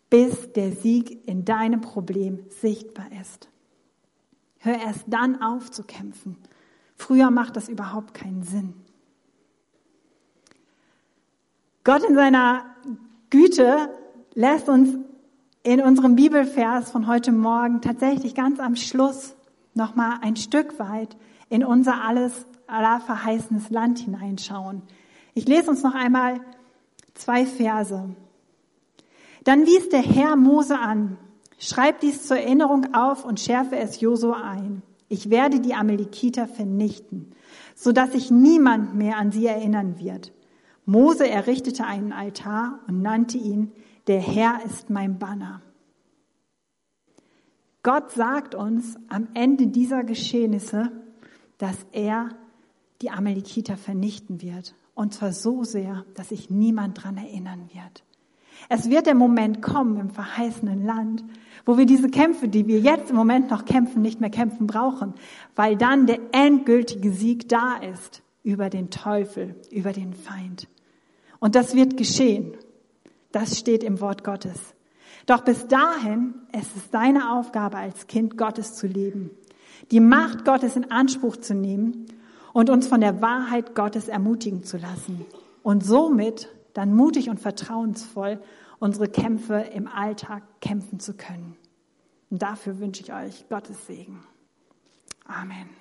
bis 0.09 0.51
der 0.53 0.71
Sieg 0.71 1.27
in 1.27 1.45
deinem 1.45 1.81
Problem 1.81 2.39
sichtbar 2.61 3.05
ist. 3.21 3.49
Hör 4.57 4.79
erst 4.79 5.03
dann 5.07 5.41
auf 5.41 5.69
zu 5.71 5.83
kämpfen. 5.83 6.37
Früher 6.95 7.29
macht 7.31 7.55
das 7.55 7.69
überhaupt 7.69 8.13
keinen 8.13 8.43
Sinn. 8.43 8.73
Gott 11.83 12.03
in 12.03 12.15
seiner 12.15 12.65
Güte 13.29 13.89
lässt 14.33 14.67
uns 14.67 14.97
in 15.63 15.81
unserem 15.81 16.15
Bibelvers 16.15 16.91
von 16.91 17.07
heute 17.07 17.31
Morgen 17.31 17.81
tatsächlich 17.81 18.35
ganz 18.35 18.59
am 18.59 18.75
Schluss 18.75 19.35
nochmal 19.75 20.17
ein 20.21 20.35
Stück 20.35 20.79
weit 20.79 21.15
in 21.49 21.63
unser 21.63 22.03
alles 22.03 22.45
aller 22.69 22.99
verheißenes 23.01 23.69
Land 23.69 23.99
hineinschauen. 23.99 24.81
Ich 25.33 25.47
lese 25.47 25.69
uns 25.69 25.83
noch 25.83 25.95
einmal 25.95 26.39
zwei 27.13 27.45
Verse. 27.45 28.15
Dann 29.43 29.65
wies 29.65 29.89
der 29.89 30.01
Herr 30.01 30.35
Mose 30.35 30.77
an, 30.77 31.17
schreib 31.57 31.99
dies 32.01 32.27
zur 32.27 32.37
Erinnerung 32.37 32.93
auf 32.93 33.25
und 33.25 33.39
schärfe 33.39 33.77
es 33.77 33.99
Josua 34.01 34.41
ein. 34.41 34.81
Ich 35.07 35.29
werde 35.29 35.59
die 35.59 35.73
Amalekiter 35.73 36.47
vernichten, 36.47 37.31
so 37.75 37.91
dass 37.91 38.11
sich 38.11 38.31
niemand 38.31 38.95
mehr 38.95 39.17
an 39.17 39.31
sie 39.31 39.47
erinnern 39.47 39.99
wird. 39.99 40.31
Mose 40.85 41.27
errichtete 41.29 41.85
einen 41.85 42.13
Altar 42.13 42.79
und 42.87 43.01
nannte 43.01 43.37
ihn, 43.37 43.71
der 44.07 44.19
Herr 44.19 44.65
ist 44.65 44.89
mein 44.89 45.19
Banner. 45.19 45.61
Gott 47.83 48.11
sagt 48.11 48.55
uns 48.55 48.97
am 49.07 49.29
Ende 49.33 49.67
dieser 49.67 50.03
Geschehnisse, 50.03 50.91
dass 51.57 51.77
er 51.91 52.29
die 53.01 53.09
Amalekiter 53.09 53.77
vernichten 53.77 54.41
wird. 54.41 54.75
Und 54.93 55.13
zwar 55.13 55.31
so 55.31 55.63
sehr, 55.63 56.05
dass 56.15 56.29
sich 56.29 56.49
niemand 56.49 57.03
dran 57.03 57.17
erinnern 57.17 57.69
wird. 57.73 58.03
Es 58.67 58.89
wird 58.89 59.05
der 59.05 59.15
Moment 59.15 59.61
kommen 59.61 59.97
im 59.97 60.09
verheißenen 60.09 60.85
Land, 60.85 61.23
wo 61.65 61.77
wir 61.77 61.85
diese 61.85 62.09
Kämpfe, 62.09 62.49
die 62.49 62.67
wir 62.67 62.79
jetzt 62.79 63.09
im 63.09 63.15
Moment 63.15 63.49
noch 63.49 63.63
kämpfen, 63.63 64.01
nicht 64.01 64.19
mehr 64.19 64.29
kämpfen 64.29 64.67
brauchen, 64.67 65.13
weil 65.55 65.77
dann 65.77 66.07
der 66.07 66.19
endgültige 66.33 67.11
Sieg 67.11 67.47
da 67.47 67.77
ist 67.77 68.21
über 68.43 68.69
den 68.69 68.89
Teufel, 68.89 69.55
über 69.71 69.93
den 69.93 70.13
Feind. 70.13 70.67
Und 71.39 71.55
das 71.55 71.75
wird 71.75 71.95
geschehen. 71.95 72.53
Das 73.31 73.57
steht 73.57 73.83
im 73.83 74.01
Wort 74.01 74.23
Gottes. 74.23 74.75
Doch 75.25 75.41
bis 75.41 75.67
dahin 75.67 76.33
es 76.51 76.75
ist 76.75 76.93
deine 76.93 77.31
Aufgabe 77.31 77.77
als 77.77 78.07
Kind 78.07 78.37
Gottes 78.37 78.75
zu 78.75 78.87
leben, 78.87 79.29
die 79.91 79.99
Macht 79.99 80.43
Gottes 80.43 80.75
in 80.75 80.91
Anspruch 80.91 81.37
zu 81.37 81.53
nehmen 81.53 82.07
und 82.53 82.69
uns 82.69 82.87
von 82.87 83.01
der 83.01 83.21
Wahrheit 83.21 83.75
Gottes 83.75 84.07
ermutigen 84.07 84.63
zu 84.63 84.77
lassen 84.77 85.25
und 85.63 85.83
somit 85.85 86.49
dann 86.73 86.95
mutig 86.95 87.29
und 87.29 87.39
vertrauensvoll 87.39 88.39
unsere 88.79 89.09
Kämpfe 89.09 89.55
im 89.73 89.87
Alltag 89.87 90.43
kämpfen 90.61 90.99
zu 90.99 91.13
können. 91.13 91.55
Und 92.29 92.41
dafür 92.41 92.79
wünsche 92.79 93.03
ich 93.03 93.13
euch 93.13 93.47
Gottes 93.49 93.87
Segen. 93.87 94.23
Amen. 95.25 95.78